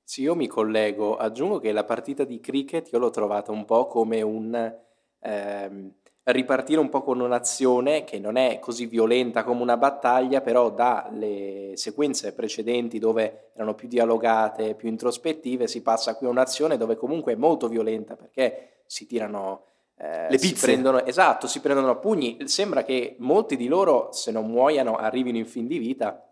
[0.10, 3.88] Sì, io mi collego, aggiungo che la partita di cricket io l'ho trovata un po'
[3.88, 4.74] come un
[5.20, 5.92] ehm,
[6.24, 11.74] ripartire un po' con un'azione che non è così violenta come una battaglia, però dalle
[11.76, 17.34] sequenze precedenti dove erano più dialogate, più introspettive, si passa qui a un'azione dove comunque
[17.34, 19.66] è molto violenta perché si tirano...
[19.98, 20.56] Eh, Le pizze.
[20.56, 22.38] Si prendono, esatto, si prendono a pugni.
[22.48, 26.24] Sembra che molti di loro, se non muoiano, arrivino in fin di vita,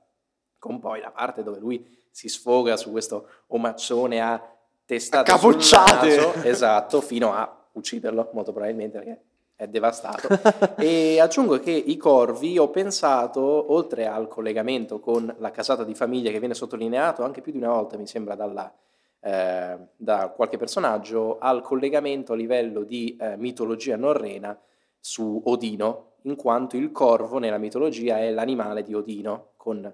[0.57, 4.41] con poi la parte dove lui si sfoga su questo omaccione a
[4.85, 6.47] testate a capocciate.
[6.47, 9.21] esatto, fino a ucciderlo, molto probabilmente perché
[9.57, 10.29] è devastato.
[10.79, 16.31] e aggiungo che i corvi ho pensato, oltre al collegamento con la casata di famiglia
[16.31, 18.73] che viene sottolineato anche più di una volta, mi sembra, dalla,
[19.19, 24.57] eh, da qualche personaggio, al collegamento a livello di eh, mitologia norrena
[25.01, 29.93] su Odino, in quanto il corvo nella mitologia è l'animale di Odino, con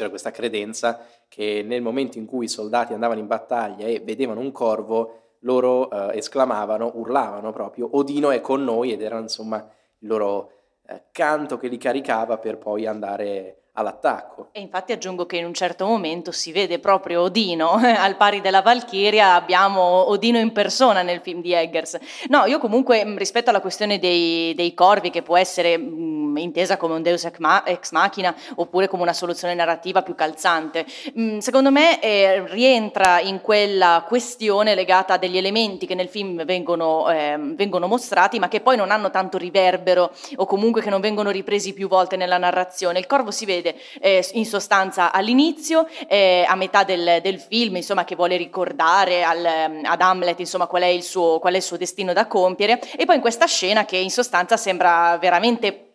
[0.00, 4.40] c'era questa credenza che nel momento in cui i soldati andavano in battaglia e vedevano
[4.40, 9.56] un corvo, loro eh, esclamavano, urlavano proprio, Odino è con noi ed era insomma
[9.98, 10.52] il loro
[10.86, 14.48] eh, canto che li caricava per poi andare all'attacco.
[14.52, 18.62] E infatti aggiungo che in un certo momento si vede proprio Odino, al pari della
[18.62, 21.98] Valchiria abbiamo Odino in persona nel film di Eggers.
[22.28, 26.94] No, io comunque rispetto alla questione dei, dei corvi, che può essere mh, intesa come
[26.94, 32.46] un deus ex machina oppure come una soluzione narrativa più calzante, mh, secondo me eh,
[32.46, 38.38] rientra in quella questione legata a degli elementi che nel film vengono, eh, vengono mostrati
[38.38, 42.16] ma che poi non hanno tanto riverbero o comunque che non vengono ripresi più volte
[42.16, 42.98] nella narrazione.
[42.98, 43.69] Il corvo si vede
[44.00, 49.44] eh, in sostanza all'inizio, eh, a metà del, del, film, insomma, che vuole ricordare al,
[49.84, 53.16] ad Hamlet insomma, qual, è suo, qual è il suo destino da compiere, e poi
[53.16, 55.90] in questa scena che in sostanza sembra veramente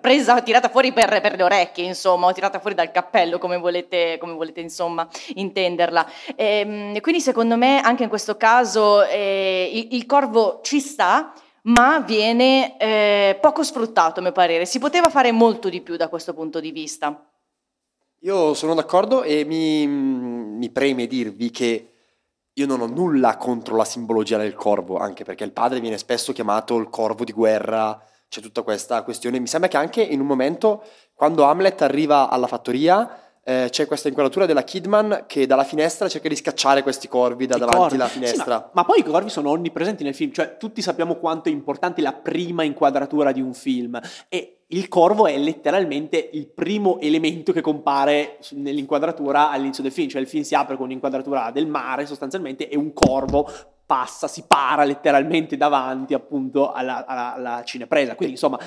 [0.00, 4.16] presa, tirata fuori per, per, le orecchie, insomma, o tirata fuori dal cappello, come volete,
[4.18, 6.06] come volete insomma, intenderla.
[6.34, 11.32] E, ehm, quindi secondo me anche in questo caso eh, il, il, corvo ci sta,
[11.68, 14.66] ma viene eh, poco sfruttato, a mio parere.
[14.66, 17.30] Si poteva fare molto di più da questo punto di vista.
[18.22, 21.92] Io sono d'accordo e mi, mi preme dirvi che
[22.52, 26.32] io non ho nulla contro la simbologia del corvo, anche perché il padre viene spesso
[26.32, 29.38] chiamato il corvo di guerra, c'è tutta questa questione.
[29.38, 30.82] Mi sembra che anche in un momento,
[31.14, 36.28] quando Hamlet arriva alla fattoria, eh, c'è questa inquadratura della Kidman che dalla finestra cerca
[36.28, 37.94] di scacciare questi corvi da I davanti corvi.
[37.94, 38.42] alla finestra.
[38.42, 41.52] Sì, ma, ma, poi i corvi sono onnipresenti nel film, cioè tutti sappiamo quanto è
[41.52, 47.52] importante la prima inquadratura di un film e il corvo è letteralmente il primo elemento
[47.52, 52.04] che compare nell'inquadratura all'inizio del film, cioè il film si apre con un'inquadratura del mare
[52.04, 53.50] sostanzialmente e un corvo
[53.86, 58.14] passa, si para letteralmente davanti appunto alla, alla, alla cinepresa.
[58.14, 58.58] Quindi insomma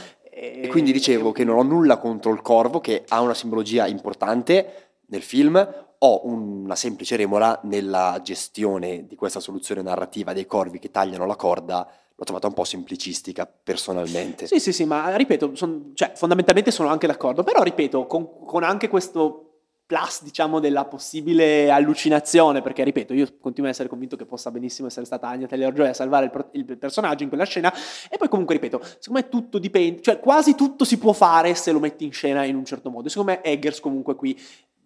[0.43, 4.93] e quindi dicevo che non ho nulla contro il corvo, che ha una simbologia importante
[5.05, 5.55] nel film,
[5.99, 11.35] ho una semplice remora nella gestione di questa soluzione narrativa dei corvi che tagliano la
[11.35, 14.47] corda, l'ho trovata un po' semplicistica personalmente.
[14.47, 18.63] Sì, sì, sì, ma ripeto, son, cioè, fondamentalmente sono anche d'accordo, però ripeto, con, con
[18.63, 19.50] anche questo
[19.91, 24.87] plus, diciamo, della possibile allucinazione, perché ripeto, io continuo a essere convinto che possa benissimo
[24.87, 27.73] essere stata Anya Taylor-Joy a salvare il, pro- il, personaggio in quella scena,
[28.09, 31.73] e poi comunque, ripeto, secondo me tutto dipende, cioè quasi tutto si può fare se
[31.73, 34.39] lo metti in scena in un certo modo, secondo me Eggers comunque qui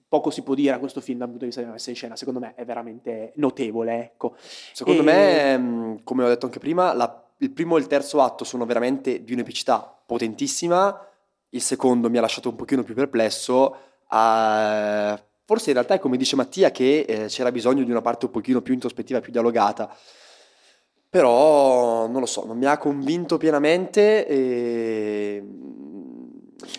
[0.10, 2.16] poco si può dire a questo film dal punto di vista della messa in scena,
[2.16, 4.36] secondo me è veramente notevole, ecco.
[4.40, 5.06] Secondo e...
[5.06, 8.66] me, mm, come ho detto anche prima, la, il primo e il terzo atto sono
[8.66, 11.00] veramente di un'epicità potentissima,
[11.50, 16.16] il secondo mi ha lasciato un pochino più perplesso, Uh, forse in realtà è come
[16.16, 19.94] dice Mattia che eh, c'era bisogno di una parte un pochino più introspettiva, più dialogata.
[21.10, 25.44] Però non lo so, non mi ha convinto pienamente e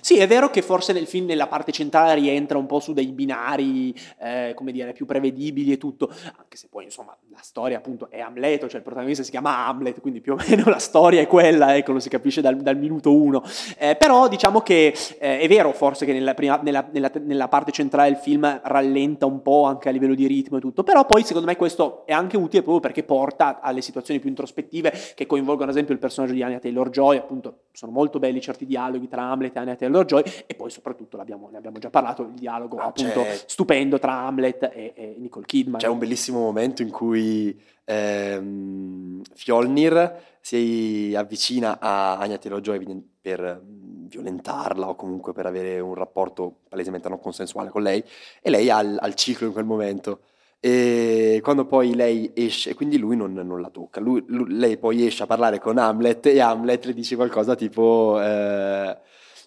[0.01, 3.07] sì, è vero che forse nel film nella parte centrale rientra un po' su dei
[3.09, 8.09] binari, eh, come dire, più prevedibili e tutto, anche se poi insomma la storia appunto
[8.11, 11.27] è Amleto, cioè il protagonista si chiama Hamlet, quindi più o meno la storia è
[11.27, 13.43] quella, ecco, lo si capisce dal, dal minuto uno.
[13.79, 17.73] Eh, però diciamo che eh, è vero forse che nella, prima, nella, nella, nella, parte
[17.73, 21.25] centrale del film rallenta un po' anche a livello di ritmo e tutto, però poi
[21.25, 25.69] secondo me questo è anche utile proprio perché porta alle situazioni più introspettive che coinvolgono
[25.69, 29.55] ad esempio il personaggio di Anya Taylor-Joy, appunto sono molto belli certi dialoghi tra Hamlet
[29.55, 33.23] e Anya Taylor-Joy e poi soprattutto l'abbiamo, ne abbiamo già parlato, il dialogo Ah, appunto
[33.23, 35.79] c'è- stupendo tra Hamlet e, e Nicole Kidman.
[35.81, 43.61] C'è un bellissimo momento in cui ehm, Fjolnir si avvicina a Anya Taylor-Joy evident- per
[43.65, 48.03] mm, violentarla o comunque per avere un rapporto palesemente non consensuale con lei
[48.41, 50.21] e lei ha il ciclo in quel momento
[50.61, 55.05] e quando poi lei esce, quindi lui non, non la tocca, Lui- lui- lei poi
[55.07, 58.97] esce a parlare con Hamlet e Hamlet le dice qualcosa tipo eh,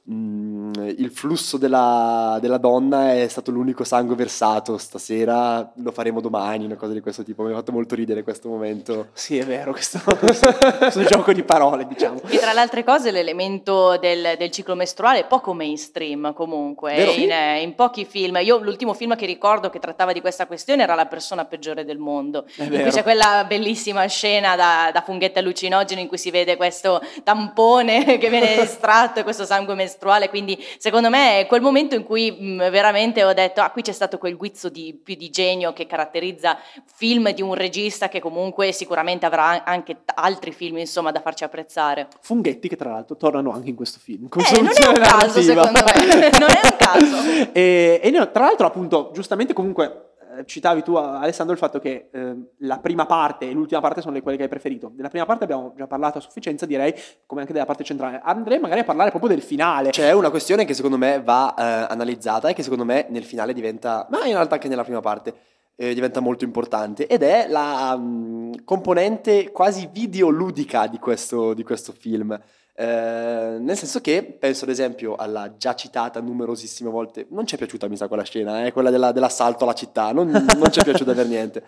[0.09, 6.65] mm, il flusso della, della donna è stato l'unico sangue versato stasera, lo faremo domani,
[6.65, 9.07] una cosa di questo tipo, mi ha fatto molto ridere questo momento.
[9.13, 12.21] Sì, è vero, questo, questo, questo gioco di parole, diciamo.
[12.27, 17.11] E tra le altre cose l'elemento del, del ciclo mestruale è poco mainstream comunque, Vero?
[17.11, 18.37] in, eh, in pochi film.
[18.41, 21.97] Io l'ultimo film che ricordo che trattava di questa questione era La persona peggiore del
[21.97, 22.83] mondo, È in vero.
[22.83, 28.17] cui c'è quella bellissima scena da, da funghetto allucinogeno in cui si vede questo tampone
[28.19, 29.97] che viene estratto e questo sangue mestruale,
[30.29, 33.91] quindi secondo me è quel momento in cui mh, veramente ho detto, ah qui c'è
[33.91, 38.71] stato quel guizzo di, più di genio che caratterizza film di un regista che comunque
[38.71, 42.07] sicuramente avrà anche t- altri film insomma da farci apprezzare.
[42.21, 44.27] Funghetti che tra l'altro tornano anche in questo film.
[44.33, 45.41] Eh, non è un caso, narrativa.
[45.41, 46.27] secondo me.
[46.39, 47.49] Non è un caso.
[47.53, 50.08] e, e no, tra l'altro appunto giustamente comunque
[50.45, 54.21] citavi tu Alessandro il fatto che eh, la prima parte e l'ultima parte sono le
[54.21, 54.91] quelle che hai preferito.
[54.93, 56.93] Della prima parte abbiamo già parlato a sufficienza direi,
[57.25, 58.19] come anche della parte centrale.
[58.23, 59.89] Andrei magari a parlare proprio del finale.
[59.89, 63.53] C'è una questione che secondo me va eh, analizzata e che secondo me nel finale
[63.53, 65.33] diventa, ma in realtà anche nella prima parte,
[65.75, 71.93] eh, diventa molto importante ed è la mm, componente quasi videoludica di questo, di questo
[71.93, 72.37] film.
[72.81, 77.57] Eh, nel senso che penso ad esempio alla già citata numerosissime volte, non ci è
[77.57, 80.83] piaciuta mi sa quella scena, eh, quella della- dell'assalto alla città, non, non ci è
[80.85, 81.65] piaciuta per niente.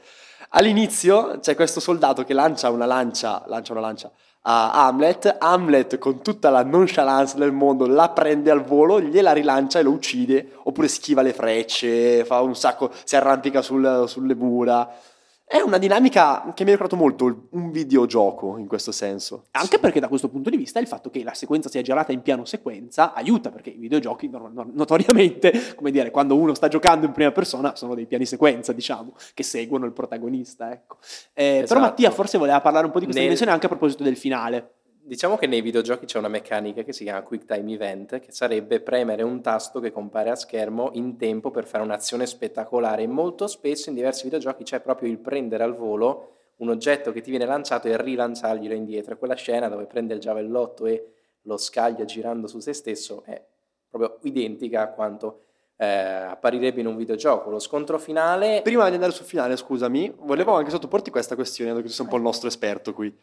[0.52, 4.10] All'inizio c'è questo soldato che lancia una lancia, lancia una lancia
[4.44, 9.80] a Hamlet, Hamlet con tutta la nonchalance del mondo la prende al volo, gliela rilancia
[9.80, 14.90] e lo uccide, oppure schiva le frecce, fa un sacco, si arrampica sul- sulle mura.
[15.52, 19.48] È una dinamica che mi ha ricordato molto un videogioco in questo senso.
[19.52, 22.22] Anche perché da questo punto di vista il fatto che la sequenza sia girata in
[22.22, 27.06] piano sequenza aiuta, perché i videogiochi no- no- notoriamente, come dire, quando uno sta giocando
[27.06, 31.00] in prima persona sono dei piani sequenza, diciamo, che seguono il protagonista, ecco.
[31.34, 31.80] Eh, Però Esatto.
[31.82, 34.76] Mattia forse voleva parlare un po' di questa Nel- dimensione anche a proposito del finale.
[35.12, 38.80] Diciamo che nei videogiochi c'è una meccanica che si chiama Quick Time Event, che sarebbe
[38.80, 43.06] premere un tasto che compare a schermo in tempo per fare un'azione spettacolare.
[43.08, 47.30] Molto spesso in diversi videogiochi c'è proprio il prendere al volo un oggetto che ti
[47.30, 49.18] viene lanciato e rilanciarglielo indietro.
[49.18, 51.06] Quella scena dove prende il giavellotto e
[51.42, 53.44] lo scaglia girando su se stesso è
[53.90, 55.42] proprio identica a quanto
[55.76, 57.50] eh, apparirebbe in un videogioco.
[57.50, 61.82] Lo scontro finale Prima di andare sul finale, scusami, volevo anche sottoporti questa questione, dato
[61.82, 63.14] che tu sei un po' il nostro esperto qui.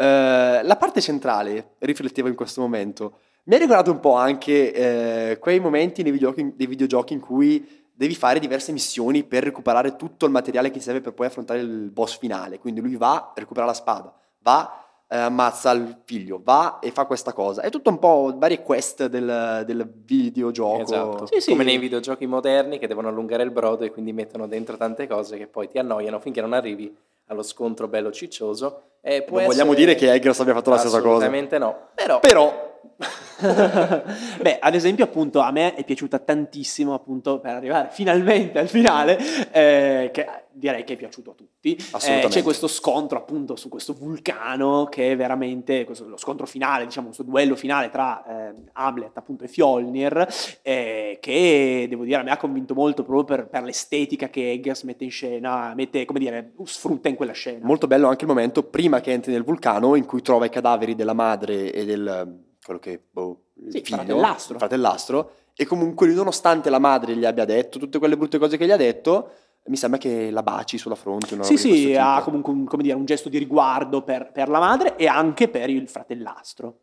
[0.00, 5.38] Eh, la parte centrale, riflettevo in questo momento, mi ha ricordato un po' anche eh,
[5.38, 10.24] quei momenti nei videogiochi, dei videogiochi in cui devi fare diverse missioni per recuperare tutto
[10.24, 12.58] il materiale che ti serve per poi affrontare il boss finale.
[12.58, 17.34] Quindi lui va, recupera la spada, va, eh, ammazza il figlio, va e fa questa
[17.34, 17.60] cosa.
[17.60, 20.80] È tutto un po' varie quest del, del videogioco.
[20.80, 21.50] Esatto, Sì, sì.
[21.50, 25.36] come nei videogiochi moderni che devono allungare il brodo e quindi mettono dentro tante cose
[25.36, 26.96] che poi ti annoiano finché non arrivi
[27.30, 28.82] allo scontro bello ciccioso.
[29.00, 31.08] E può Non vogliamo essere- dire che Eggers abbia fatto la stessa cosa.
[31.24, 32.69] Assolutamente no, però, Però
[34.40, 39.18] Beh, ad esempio, appunto, a me è piaciuta tantissimo, appunto, per arrivare finalmente al finale,
[39.50, 41.74] eh, che direi che è piaciuto a tutti.
[41.74, 46.84] Eh, c'è questo scontro, appunto, su questo vulcano che è veramente questo- lo scontro finale,
[46.84, 50.26] diciamo, questo duello finale tra eh, Hamlet, appunto, e Fjolnir,
[50.62, 54.82] eh, che devo dire, a me ha convinto molto proprio per, per l'estetica che Eggers
[54.82, 57.64] mette in scena, mette, come dire, sfrutta in quella scena.
[57.64, 60.94] Molto bello anche il momento prima che entri nel vulcano in cui trova i cadaveri
[60.94, 64.52] della madre e del quello che boh, il Sì, figlio, fratellastro.
[64.54, 68.56] il fratellastro e comunque lui nonostante la madre gli abbia detto tutte quelle brutte cose
[68.56, 69.30] che gli ha detto,
[69.66, 71.34] mi sembra che la baci sulla fronte.
[71.34, 74.58] una Sì, sì, ha comunque un, come dire, un gesto di riguardo per, per la
[74.58, 76.78] madre e anche per il fratellastro.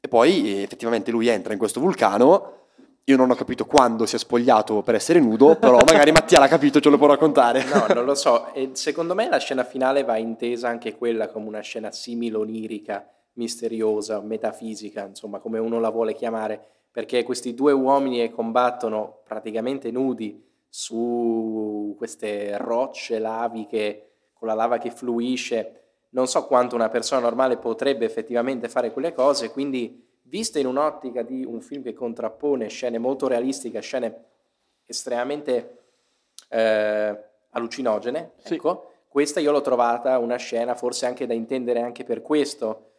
[0.00, 2.52] E poi effettivamente lui entra in questo vulcano.
[3.04, 6.48] Io non ho capito quando si è spogliato per essere nudo, però magari Mattia l'ha
[6.48, 7.62] capito ce lo può raccontare.
[7.64, 8.52] no, non lo so.
[8.54, 13.06] E secondo me la scena finale va intesa anche quella come una scena simile onirica,
[13.34, 19.90] misteriosa, metafisica, insomma, come uno la vuole chiamare, perché questi due uomini che combattono praticamente
[19.90, 25.80] nudi su queste rocce laviche, con la lava che fluisce.
[26.10, 31.22] Non so quanto una persona normale potrebbe effettivamente fare quelle cose, quindi viste in un'ottica
[31.22, 34.24] di un film che contrappone scene molto realistiche scene
[34.86, 35.78] estremamente
[36.48, 38.54] eh, allucinogene, Sì.
[38.54, 42.93] ecco, questa io l'ho trovata una scena forse anche da intendere anche per questo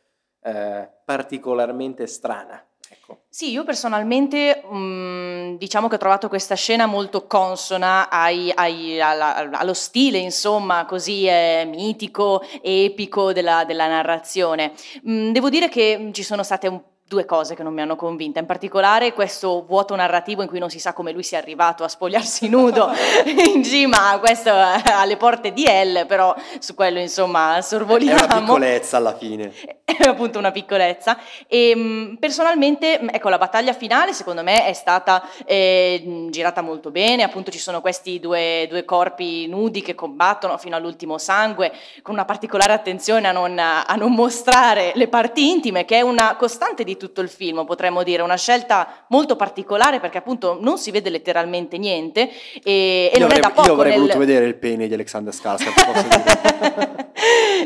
[0.46, 2.64] eh, particolarmente strana.
[2.88, 3.22] Ecco.
[3.30, 9.36] Sì, io personalmente mh, diciamo che ho trovato questa scena molto consona ai- ai- alla-
[9.52, 14.74] allo stile, insomma, così eh, mitico, epico della, della narrazione.
[15.04, 18.40] Mh, devo dire che ci sono state un due cose che non mi hanno convinta,
[18.40, 21.88] in particolare questo vuoto narrativo in cui non si sa come lui sia arrivato a
[21.88, 22.90] spogliarsi nudo
[23.54, 28.26] in cima questo, alle porte di L, però su quello insomma È sorvoliamo.
[28.26, 29.54] una piccolezza alla fine.
[29.86, 31.16] È appunto una piccolezza.
[31.48, 37.22] E mh, personalmente, ecco, la battaglia finale secondo me è stata eh, girata molto bene.
[37.22, 42.26] Appunto, ci sono questi due, due corpi nudi che combattono fino all'ultimo sangue, con una
[42.26, 46.95] particolare attenzione a non, a non mostrare le parti intime, che è una costante di
[46.98, 51.78] tutto il film, potremmo dire, una scelta molto particolare perché appunto non si vede letteralmente
[51.78, 52.30] niente
[52.64, 53.68] e, e io non avrei, è da poco.
[53.68, 57.04] io avrei nel- voluto vedere il pene di Alexander Skarsgård, posso dire.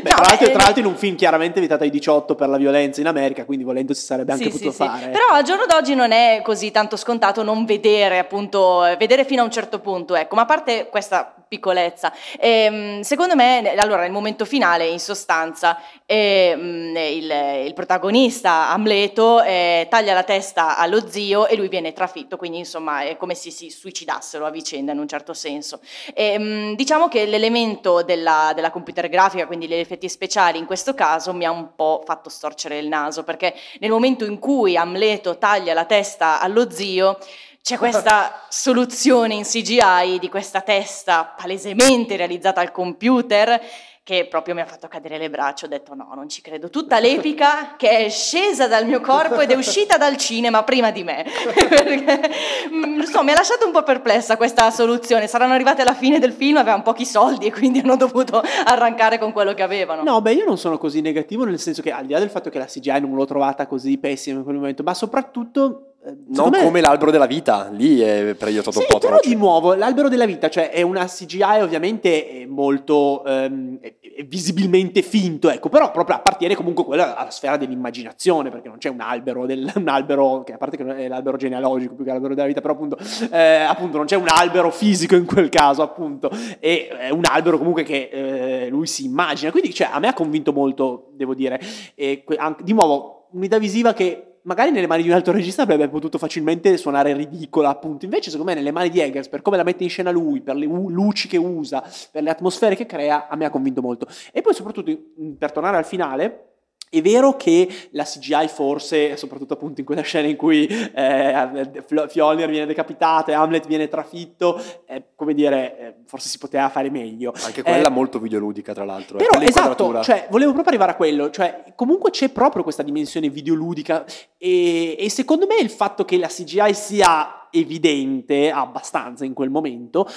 [0.02, 2.48] Beh, No, tra, l'altro, eh, tra l'altro in un film chiaramente vietato ai 18 per
[2.48, 4.84] la violenza in America, quindi volendo si sarebbe anche Sì, potuto sì, sì.
[4.84, 5.08] fare.
[5.08, 9.42] Però al giorno d'oggi non è così tanto scontato non vedere, appunto, eh, vedere fino
[9.42, 14.12] a un certo punto, ecco, ma a parte questa piccolezza, ehm, secondo me, allora, il
[14.12, 15.76] momento finale, in sostanza,
[16.10, 17.32] mm, il,
[17.66, 23.02] il protagonista, Amleto, eh, taglia la testa allo zio e lui viene trafitto, quindi insomma
[23.02, 25.80] è come se si suicidassero a vicenda in un certo senso.
[26.14, 30.94] E, mm, diciamo che l'elemento della, della computer grafica, quindi gli effetti speciali in questo
[30.94, 35.38] caso, mi ha un po' fatto storcere il naso, perché nel momento in cui Amleto
[35.38, 37.18] taglia la testa allo zio,
[37.62, 43.60] c'è questa soluzione in CGI di questa testa palesemente realizzata al computer
[44.02, 46.98] che proprio mi ha fatto cadere le braccia, ho detto no, non ci credo, tutta
[46.98, 51.24] l'epica che è scesa dal mio corpo ed è uscita dal cinema prima di me.
[51.54, 52.30] Perché,
[52.72, 56.32] mm, so, mi ha lasciato un po' perplessa questa soluzione, saranno arrivate alla fine del
[56.32, 60.02] film, avevano pochi soldi e quindi hanno dovuto arrancare con quello che avevano.
[60.02, 62.50] No, beh, io non sono così negativo, nel senso che al di là del fatto
[62.50, 65.84] che la CGI non l'ho trovata così pessima in quel momento, ma soprattutto.
[66.28, 69.28] Non me- come l'albero della vita, lì è proiettato Sì, un po' però atroce.
[69.28, 73.78] di nuovo, l'albero della vita, cioè è una CGI ovviamente eh, molto ehm,
[74.26, 79.02] visibilmente finto, ecco, però proprio appartiene comunque quella alla sfera dell'immaginazione, perché non c'è un
[79.02, 82.46] albero, del, un albero che a parte che è l'albero genealogico più che l'albero della
[82.46, 82.96] vita, però appunto,
[83.30, 86.30] eh, appunto non c'è un albero fisico in quel caso, appunto,
[86.60, 90.14] e è un albero comunque che eh, lui si immagina, quindi cioè, a me ha
[90.14, 91.60] convinto molto, devo dire,
[91.94, 92.24] e
[92.62, 96.76] di nuovo, un'idea visiva che magari nelle mani di un altro regista avrebbe potuto facilmente
[96.76, 98.04] suonare ridicola, appunto.
[98.04, 100.56] Invece, secondo me, nelle mani di Eggers, per come la mette in scena lui, per
[100.56, 104.06] le u- luci che usa, per le atmosfere che crea, a me ha convinto molto.
[104.32, 104.96] E poi, soprattutto,
[105.38, 106.49] per tornare al finale.
[106.92, 112.48] È vero che la CGI forse, soprattutto appunto in quella scena in cui eh, Fjolnir
[112.48, 117.32] viene decapitato e Hamlet viene trafitto, eh, come dire, eh, forse si poteva fare meglio.
[117.44, 119.18] Anche quella Eh, molto videoludica, tra l'altro.
[119.18, 123.28] eh, però esatto, cioè, volevo proprio arrivare a quello, cioè comunque c'è proprio questa dimensione
[123.28, 124.04] videoludica
[124.36, 130.08] e, e secondo me il fatto che la CGI sia evidente abbastanza in quel momento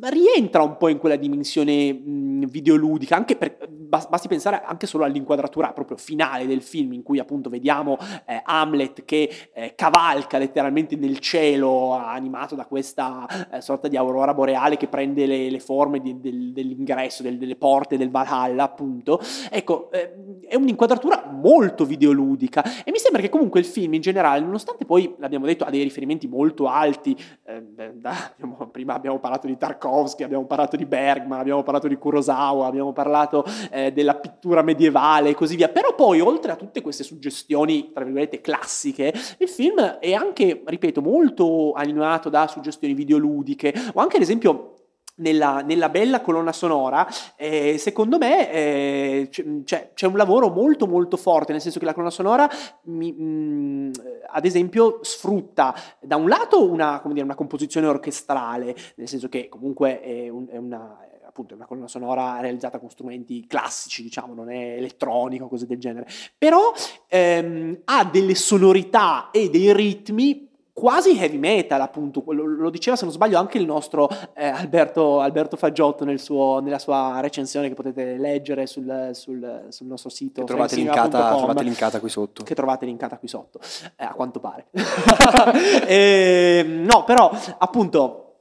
[0.00, 5.04] rientra un po' in quella dimensione mh, videoludica, anche per, bas- basti pensare anche solo
[5.04, 10.96] all'inquadratura proprio finale del film in cui appunto vediamo eh, Hamlet che eh, cavalca letteralmente
[10.96, 16.00] nel cielo animato da questa eh, sorta di aurora boreale che prende le, le forme
[16.00, 19.20] di- del- dell'ingresso, del- delle porte del Valhalla appunto.
[19.50, 24.40] Ecco, eh, è un'inquadratura molto videoludica e mi sembra che comunque il film in generale,
[24.40, 27.62] nonostante poi, l'abbiamo detto, ha dei riferimenti molto alti, eh,
[27.94, 32.66] da- abbiamo- prima abbiamo parlato di Tarkovsky, abbiamo parlato di Bergman, abbiamo parlato di Kurosawa,
[32.66, 37.02] abbiamo parlato eh, della pittura medievale e così via, però poi oltre a tutte queste
[37.04, 44.00] suggestioni, tra virgolette, classiche, il film è anche, ripeto, molto animato da suggestioni videoludiche, o
[44.00, 44.74] anche ad esempio
[45.16, 47.06] nella, nella bella colonna sonora,
[47.36, 51.84] eh, secondo me eh, c'è, c'è- c'è un lavoro molto molto forte, nel senso che
[51.84, 52.48] la colonna sonora,
[52.84, 53.90] mi- mh,
[54.30, 60.00] ad esempio, sfrutta da un lato una, dire, una composizione orchestrale, nel senso che comunque
[60.00, 64.50] è, un- è una appunto è una colonna sonora realizzata con strumenti classici, diciamo, non
[64.50, 66.06] è elettronico, cose del genere,
[66.36, 66.70] però
[67.08, 73.04] ehm, ha delle sonorità e dei ritmi quasi heavy metal, appunto, lo, lo diceva se
[73.04, 77.74] non sbaglio anche il nostro eh, Alberto, Alberto Faggiotto nel suo- nella sua recensione che
[77.74, 82.42] potete leggere sul, sul- sul nostro sito Che trovate linkata, trovate linkata qui sotto.
[82.42, 83.60] che trovate linkata qui sotto,
[83.96, 84.66] eh, a quanto pare.
[85.86, 88.34] Ehm, no, però appunto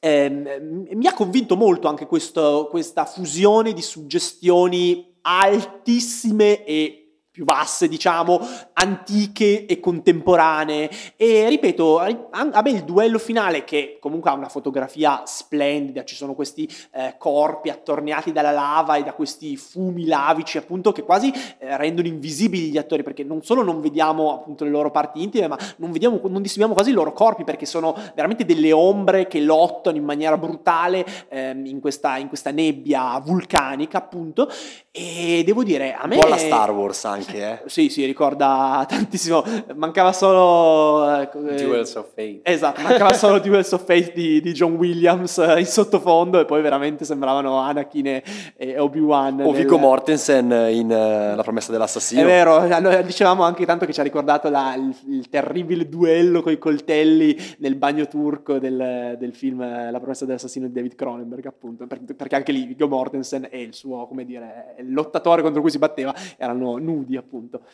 [0.00, 6.99] ehm, mi ha convinto molto anche questo- questa fusione di suggestioni altissime e
[7.40, 8.38] più basse, diciamo,
[8.74, 10.90] antiche e contemporanee.
[11.16, 16.04] E ripeto a me il duello finale che comunque ha una fotografia splendida.
[16.04, 21.02] Ci sono questi eh, corpi attorniati dalla lava e da questi fumi lavici appunto che
[21.02, 25.22] quasi eh, rendono invisibili gli attori perché non solo non vediamo appunto le loro parti
[25.22, 29.26] intime ma non vediamo non distinguiamo quasi i loro corpi perché sono veramente delle ombre
[29.26, 34.50] che lottano in maniera brutale ehm, in, questa, in questa nebbia vulcanica appunto.
[34.90, 38.84] E devo dire a me un po' la Star Wars anche eh sì sì ricorda
[38.88, 41.20] tantissimo, mancava solo...
[41.20, 41.28] Eh,
[41.62, 42.40] Duels of Fate.
[42.42, 46.62] Esatto, mancava solo Duels of Fate di, di, John Williams eh, in sottofondo e poi
[46.62, 48.22] veramente sembravano Anakin e,
[48.56, 49.40] e Obi-Wan.
[49.42, 52.22] O Viggo Mortensen in uh, La promessa dell'assassino.
[52.22, 56.42] È vero, noi dicevamo anche tanto che ci ha ricordato la, il, il, terribile duello
[56.42, 59.60] con i coltelli nel bagno turco del, del, film
[59.90, 64.06] La promessa dell'assassino di David Cronenberg appunto, perché anche lì Viggo Mortensen e il suo,
[64.06, 67.64] come dire, lottatore contro cui si batteva erano nudi appunto.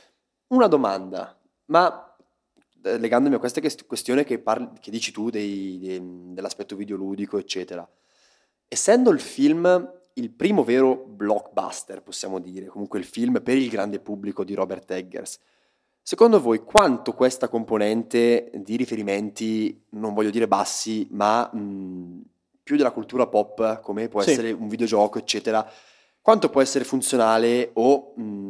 [0.48, 2.16] Una domanda, ma
[2.86, 6.00] eh, legandomi a questa questione che, parli, che dici tu dei, dei,
[6.32, 7.88] dell'aspetto videoludico, eccetera,
[8.68, 13.98] essendo il film il primo vero blockbuster, possiamo dire, comunque il film per il grande
[13.98, 15.38] pubblico di Robert Eggers,
[16.00, 22.22] secondo voi quanto questa componente di riferimenti, non voglio dire bassi, ma mh,
[22.62, 24.30] più della cultura pop, come può sì.
[24.30, 25.68] essere un videogioco, eccetera,
[26.20, 28.12] quanto può essere funzionale o...
[28.16, 28.45] Mh,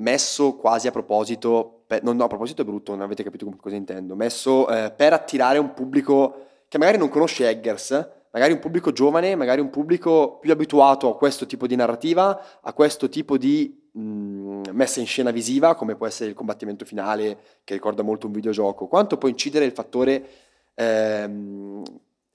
[0.00, 3.76] messo quasi a proposito, per, no, no, a proposito è brutto, non avete capito cosa
[3.76, 8.92] intendo, messo eh, per attirare un pubblico che magari non conosce Eggers, magari un pubblico
[8.92, 13.88] giovane, magari un pubblico più abituato a questo tipo di narrativa, a questo tipo di
[13.92, 18.32] mh, messa in scena visiva, come può essere il combattimento finale, che ricorda molto un
[18.32, 18.86] videogioco.
[18.86, 20.28] Quanto può incidere il fattore
[20.74, 21.82] ehm,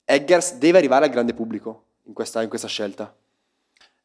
[0.04, 3.16] Eggers deve arrivare al grande pubblico in questa, in questa scelta?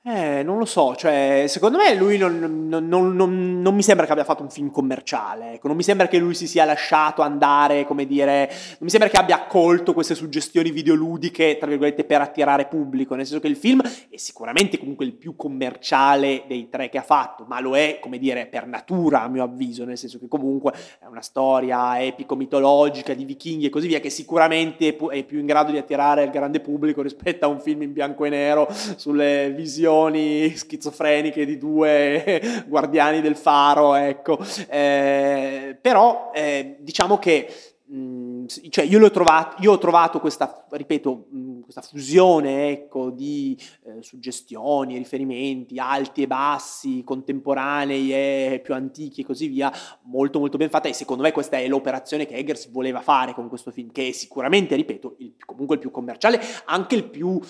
[0.03, 2.39] Eh, non lo so, cioè, secondo me lui non,
[2.71, 5.69] non, non, non, mi sembra che abbia fatto un film commerciale, ecco.
[5.69, 9.19] non mi sembra che lui si sia lasciato andare, come dire, non mi sembra che
[9.19, 13.83] abbia accolto queste suggestioni videoludiche, tra virgolette, per attirare pubblico, nel senso che il film
[13.83, 18.17] è sicuramente comunque il più commerciale dei tre che ha fatto, ma lo è, come
[18.17, 23.27] dire, per natura, a mio avviso, nel senso che comunque è una storia epico-mitologica di
[23.27, 27.03] vichinghi e così via, che sicuramente è più in grado di attirare il grande pubblico
[27.03, 28.67] rispetto a un film in bianco e nero
[28.97, 34.39] sulle visioni visioni schizofreniche di due guardiani del faro, ecco.
[34.69, 37.49] Eh, però eh, diciamo che
[37.87, 43.59] mh, cioè io, l'ho trovato, io ho trovato questa, ripeto, mh, questa fusione ecco, di
[43.85, 49.73] eh, suggestioni, riferimenti alti e bassi, contemporanei e più antichi e così via,
[50.03, 53.49] molto molto ben fatta e secondo me questa è l'operazione che Eggers voleva fare con
[53.49, 57.41] questo film, che è sicuramente, ripeto, il, comunque il più commerciale, anche il più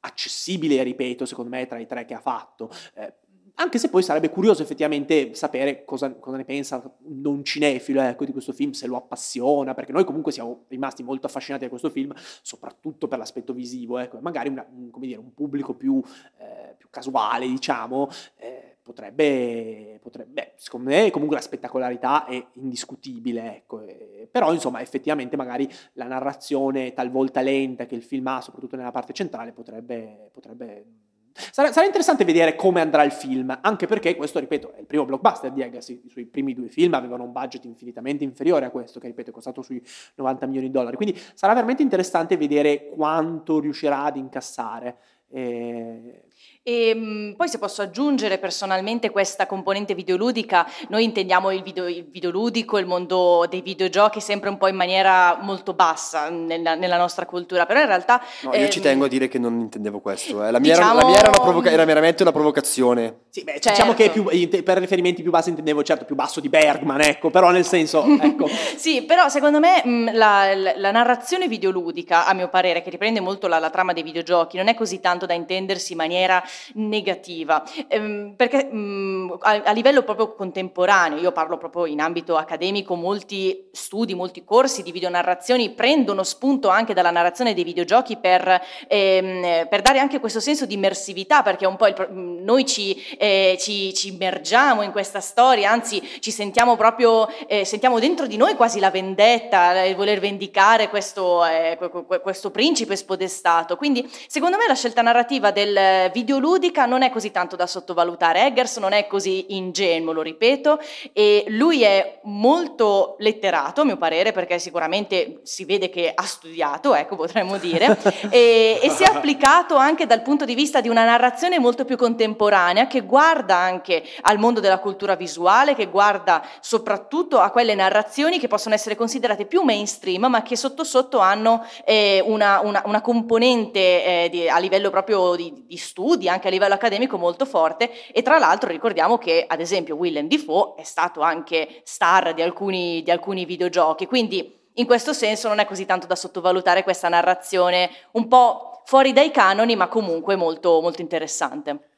[0.00, 2.70] accessibile, ripeto, secondo me tra i tre che ha fatto.
[2.94, 3.14] Eh,
[3.60, 8.32] anche se poi sarebbe curioso effettivamente sapere cosa, cosa ne pensa un cinefilo ecco, di
[8.32, 12.12] questo film, se lo appassiona, perché noi comunque siamo rimasti molto affascinati da questo film,
[12.40, 16.02] soprattutto per l'aspetto visivo, ecco, magari una, un, dire, un, pubblico più,
[16.38, 23.84] eh, più, casuale, diciamo, eh, potrebbe, potrebbe, secondo me comunque la spettacolarità è indiscutibile, ecco,
[24.28, 29.12] però insomma effettivamente magari la narrazione talvolta lenta che il film ha, soprattutto nella parte
[29.12, 30.84] centrale, potrebbe, potrebbe
[31.32, 35.04] Sarà, sarà, interessante vedere come andrà il film, anche perché questo, ripeto, è il primo
[35.04, 36.02] blockbuster di Agassi.
[36.04, 39.32] I suoi primi due film avevano un budget infinitamente inferiore a questo, che ripeto è
[39.32, 39.80] costato sui
[40.16, 40.96] 90 milioni di dollari.
[40.96, 44.98] Quindi sarà veramente interessante vedere quanto riuscirà ad incassare.
[45.28, 46.24] Eh,
[46.62, 52.06] e mh, poi se posso aggiungere personalmente questa componente videoludica, noi intendiamo il, video, il
[52.10, 57.24] videoludico, il mondo dei videogiochi sempre un po' in maniera molto bassa nella, nella nostra
[57.24, 58.20] cultura, però in realtà...
[58.42, 60.50] No, io ehm, ci tengo a dire che non intendevo questo, eh.
[60.50, 60.98] la, mia diciamo...
[60.98, 63.20] era, la, mia era, provoca- era, meramente una provocazione.
[63.30, 63.70] Sì, beh, certo.
[63.70, 64.24] diciamo che più,
[64.62, 68.04] per riferimenti più bassi intendevo certo più basso di Bergman, ecco, però nel senso...
[68.20, 68.48] Ecco.
[68.76, 73.20] sì, però secondo me mh, la, la, la, narrazione videoludica, a mio parere, che riprende
[73.20, 76.42] molto la, la trama dei videogiochi, non è così tanto da intendersi in maniera
[76.74, 82.36] negativa, ehm, perché mh, mm, a, a, livello proprio contemporaneo, io parlo proprio in ambito
[82.36, 88.60] accademico, molti studi, molti corsi di videonarrazioni prendono spunto anche dalla narrazione dei videogiochi per,
[88.88, 92.96] ehm, per dare anche questo senso di immersività, perché un po' il, mm, noi ci,
[93.18, 98.36] eh, ci, ci, immergiamo in questa storia, anzi ci sentiamo proprio, eh, sentiamo dentro di
[98.36, 101.78] noi quasi la vendetta, il voler vendicare questo, eh,
[102.22, 103.76] questo principe spodestato.
[103.76, 108.46] Quindi secondo me la scelta narrativa del video videoludica non è così tanto da sottovalutare.
[108.46, 110.80] Eggers non è così ingenuo, lo ripeto,
[111.12, 116.94] e lui è molto letterato, a mio parere, perché sicuramente si vede che ha studiato,
[116.94, 117.98] ecco, potremmo dire,
[118.30, 121.96] e, e si è applicato anche dal punto di vista di una narrazione molto più
[121.96, 128.38] contemporanea che guarda anche al mondo della cultura visuale, che guarda soprattutto a quelle narrazioni
[128.38, 133.00] che possono essere considerate più mainstream, ma che sotto sotto hanno eh, una, una, una,
[133.00, 137.90] componente eh, di, a livello proprio di, di, studi, anche a livello accademico molto forte.
[138.12, 143.02] E tra l'altro ricordiamo che, ad esempio, Willem Dafoe è stato anche star di alcuni,
[143.02, 144.06] di alcuni videogiochi.
[144.06, 149.12] Quindi in questo senso non è così tanto da sottovalutare questa narrazione un po' fuori
[149.12, 151.89] dai canoni, ma comunque molto, molto interessante.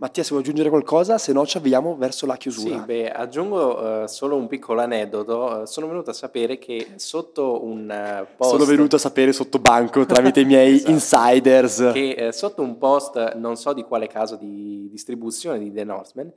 [0.00, 2.78] Mattia, se vuoi aggiungere qualcosa, se no ci avviamo verso la chiusura.
[2.78, 5.62] Sì, beh, aggiungo uh, solo un piccolo aneddoto.
[5.62, 8.50] Uh, sono venuto a sapere che sotto un uh, post...
[8.52, 10.90] Sono venuto a sapere sotto banco tramite i miei esatto.
[10.92, 11.90] insiders.
[11.92, 16.32] Che sotto un post, non so di quale caso di distribuzione di The Northman,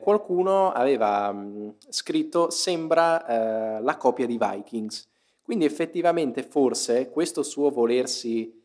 [0.00, 5.06] qualcuno aveva mh, scritto sembra la copia di Vikings.
[5.42, 8.61] Quindi effettivamente forse questo suo volersi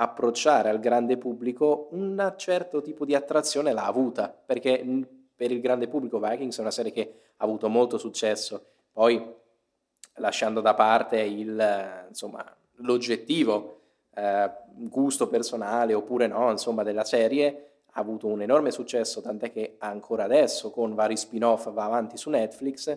[0.00, 4.84] approcciare al grande pubblico un certo tipo di attrazione l'ha avuta, perché
[5.34, 8.64] per il grande pubblico Vikings è una serie che ha avuto molto successo.
[8.92, 9.34] Poi,
[10.14, 12.44] lasciando da parte il, insomma,
[12.76, 13.80] l'oggettivo
[14.14, 19.76] eh, gusto personale oppure no, insomma, della serie, ha avuto un enorme successo, tant'è che
[19.78, 22.96] ancora adesso con vari spin-off va avanti su Netflix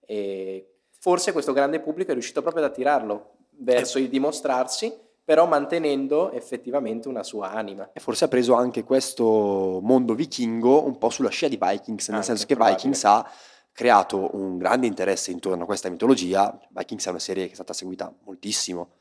[0.00, 6.32] e forse questo grande pubblico è riuscito proprio ad attirarlo verso il dimostrarsi però mantenendo
[6.32, 7.90] effettivamente una sua anima.
[7.92, 12.16] E forse ha preso anche questo mondo vichingo un po' sulla scia di Vikings, nel
[12.16, 12.78] anche, senso che probabile.
[12.78, 13.30] Vikings ha
[13.70, 16.58] creato un grande interesse intorno a questa mitologia.
[16.70, 18.94] Vikings è una serie che è stata seguita moltissimo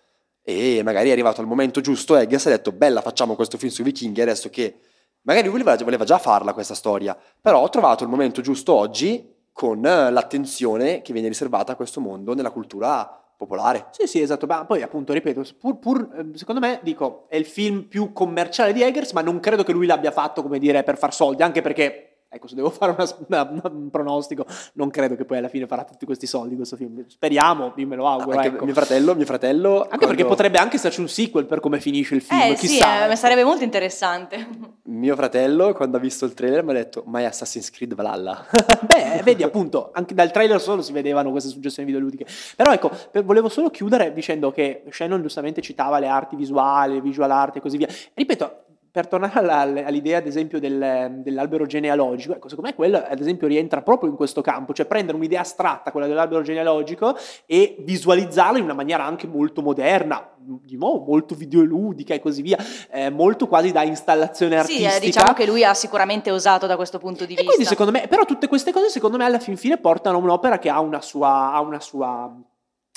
[0.43, 3.83] e magari è arrivato al momento giusto Eggers ha detto bella facciamo questo film sui
[3.83, 4.81] vichinghi adesso che
[5.21, 9.33] magari lui voleva, voleva già farla questa storia, però ho trovato il momento giusto oggi
[9.51, 13.87] con l'attenzione che viene riservata a questo mondo nella cultura popolare.
[13.91, 14.45] Sì, sì, esatto.
[14.45, 18.73] Ma poi, appunto, ripeto, pur, pur, ehm, secondo me, dico, è il film più commerciale
[18.73, 21.61] di Eggers, ma non credo che lui l'abbia fatto, come dire, per far soldi, anche
[21.61, 22.95] perché Ecco, se devo fare
[23.27, 26.75] una, una, un pronostico, non credo che poi alla fine farà tutti questi soldi questo
[26.75, 27.03] film.
[27.07, 28.37] Speriamo, io me lo auguro.
[28.37, 28.65] Anche ecco.
[28.65, 29.77] mio fratello, mio fratello.
[29.77, 30.07] Anche quando...
[30.07, 32.39] perché potrebbe anche esserci un sequel per come finisce il film.
[32.39, 33.15] Eh chissà, sì, eh, ecco.
[33.15, 34.47] sarebbe molto interessante.
[34.89, 38.45] Mio fratello, quando ha visto il trailer, mi ha detto: Ma è Assassin's Creed Valhalla.
[38.85, 42.25] Beh, vedi, appunto, anche dal trailer solo si vedevano queste suggestioni videoludiche.
[42.55, 42.91] Però ecco,
[43.23, 47.77] volevo solo chiudere dicendo che Shannon giustamente citava le arti visuali, visual art e così
[47.77, 47.87] via.
[48.13, 53.47] Ripeto, per tornare all'idea, ad esempio, del, dell'albero genealogico, ecco, secondo me quello, ad esempio,
[53.47, 58.63] rientra proprio in questo campo, cioè prendere un'idea astratta, quella dell'albero genealogico, e visualizzarla in
[58.63, 62.57] una maniera anche molto moderna, di nuovo molto videoludica e così via,
[62.89, 64.89] eh, molto quasi da installazione artistica.
[64.89, 67.51] Sì, eh, diciamo che lui ha sicuramente osato da questo punto di e vista.
[67.51, 70.57] Quindi, secondo me, però tutte queste cose, secondo me, alla fin fine portano a un'opera
[70.57, 72.35] che ha una sua, ha una sua,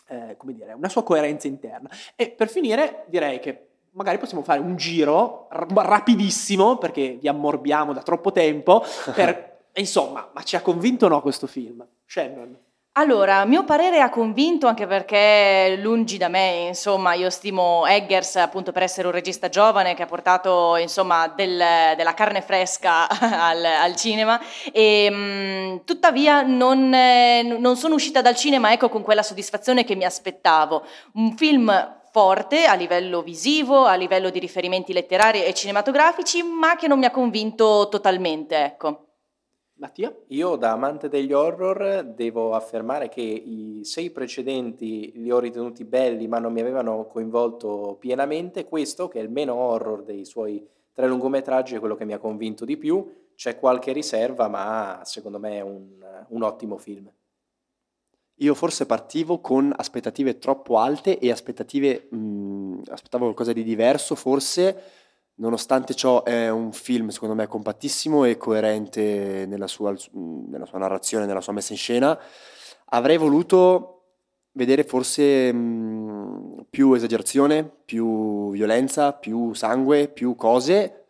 [0.09, 1.91] eh, come dire, una sua coerenza interna.
[2.17, 8.03] E per finire, direi che magari possiamo fare un giro rapidissimo, perché vi ammorbiamo da
[8.03, 11.87] troppo tempo, per, insomma, ma ci ha convinto o no questo film?
[12.07, 12.59] Shannon?
[12.97, 18.37] Allora, a mio parere ha convinto anche perché lungi da me, insomma, io stimo Eggers
[18.37, 23.65] appunto per essere un regista giovane che ha portato insomma del, della carne fresca al,
[23.65, 24.39] al cinema
[24.71, 29.97] e mh, tuttavia non, eh, non sono uscita dal cinema ecco con quella soddisfazione che
[29.97, 30.85] mi aspettavo.
[31.15, 36.87] Un film forte a livello visivo, a livello di riferimenti letterari e cinematografici, ma che
[36.87, 39.07] non mi ha convinto totalmente, ecco.
[39.77, 40.15] Mattia?
[40.29, 46.29] Io da amante degli horror devo affermare che i sei precedenti li ho ritenuti belli
[46.29, 51.09] ma non mi avevano coinvolto pienamente, questo che è il meno horror dei suoi tre
[51.09, 55.57] lungometraggi è quello che mi ha convinto di più, c'è qualche riserva ma secondo me
[55.57, 55.99] è un,
[56.29, 57.11] un ottimo film.
[58.43, 64.17] Io forse partivo con aspettative troppo alte e aspettative, mh, mm, aspettavo qualcosa di diverso,
[64.17, 64.83] forse,
[65.35, 71.25] nonostante ciò è un film secondo me compattissimo e coerente nella sua, nella sua narrazione,
[71.25, 72.19] nella sua messa in scena.
[72.87, 73.93] Avrei voluto
[74.55, 81.05] vedere forse mh, più esagerazione, più violenza, più sangue, più cose,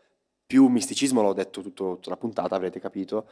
[0.47, 3.27] più misticismo, l'ho detto tutto, tutta la puntata, avrete capito.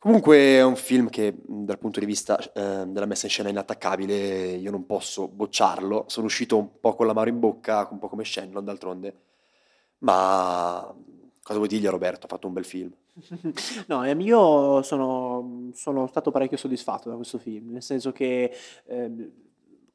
[0.00, 3.52] Comunque è un film che dal punto di vista eh, della messa in scena è
[3.52, 8.08] inattaccabile, io non posso bocciarlo, sono uscito un po' con l'amaro in bocca, un po'
[8.08, 9.14] come Shannon d'altronde,
[9.98, 10.90] ma
[11.42, 12.24] cosa vuoi dirgli Roberto?
[12.24, 12.90] Ha fatto un bel film.
[13.88, 18.50] no, io sono, sono, stato parecchio soddisfatto da questo film, nel senso che...
[18.86, 19.32] Eh,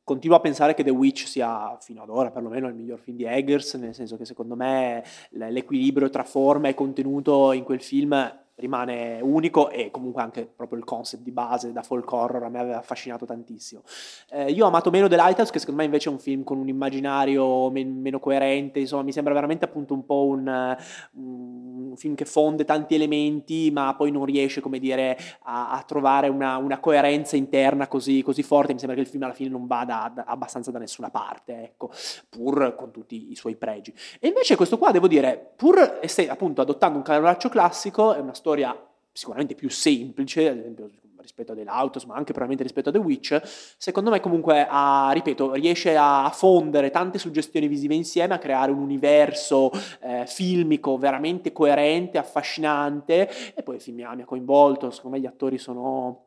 [0.03, 3.23] continuo a pensare che The Witch sia fino ad ora perlomeno il miglior film di
[3.23, 9.19] Eggers, nel senso che secondo me l'equilibrio tra forma e contenuto in quel film rimane
[9.21, 12.77] unico e comunque anche proprio il concept di base da folk horror a me aveva
[12.77, 13.81] affascinato tantissimo.
[14.29, 16.57] Eh, io ho amato meno The Lighthouse che secondo me invece è un film con
[16.57, 20.77] un immaginario men- meno coerente, insomma mi sembra veramente appunto un po' un,
[21.13, 26.27] un, film che fonde tanti elementi ma poi non riesce come dire a, a trovare
[26.27, 29.65] una, una, coerenza interna così, così, forte, mi sembra che il film alla fine non
[29.65, 31.89] vada da, abbastanza da nessuna parte, ecco,
[32.29, 33.93] pur con tutti i suoi pregi.
[34.19, 38.44] E invece questo qua devo dire, pur appunto adottando un canovaccio classico, è una storia
[38.45, 38.79] storia
[39.11, 42.99] sicuramente più semplice, ad esempio rispetto a The Autos, ma anche probabilmente rispetto a The
[42.99, 43.41] Witch,
[43.77, 48.77] secondo me comunque, ha, ripeto, riesce a fondere tante suggestioni visive insieme, a creare un
[48.77, 55.23] universo eh, filmico veramente coerente, affascinante, e poi il film mi ha coinvolto, secondo me
[55.23, 56.21] gli attori sono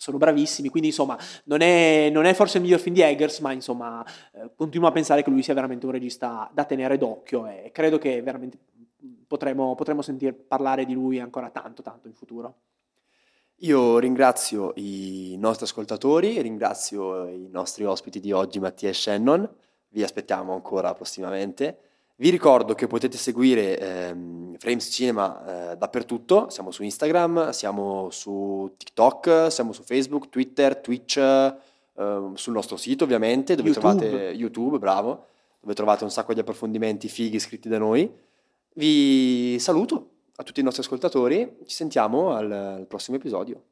[0.00, 3.52] sono bravissimi, quindi insomma non è, non è, forse il miglior film di Eggers, ma
[3.52, 7.70] insomma eh, continuo a pensare che lui sia veramente un regista da tenere d'occhio e
[7.70, 8.56] credo che veramente
[9.30, 12.54] potremo, potremo sentir parlare di lui ancora tanto, tanto in futuro.
[13.58, 19.48] Io ringrazio i nostri ascoltatori, ringrazio i nostri ospiti di oggi, Mattia e Shannon,
[19.90, 21.78] vi aspettiamo ancora prossimamente.
[22.16, 28.74] Vi ricordo che potete seguire ehm, Frames Cinema eh, dappertutto, siamo su Instagram, siamo su
[28.76, 33.96] TikTok, siamo su Facebook, Twitter, Twitch, eh, sul nostro sito ovviamente, dove YouTube.
[33.96, 35.26] trovate YouTube, bravo,
[35.60, 38.28] dove trovate un sacco di approfondimenti fighi scritti da noi.
[38.74, 43.64] Vi saluto a tutti i nostri ascoltatori, ci sentiamo al, al prossimo episodio.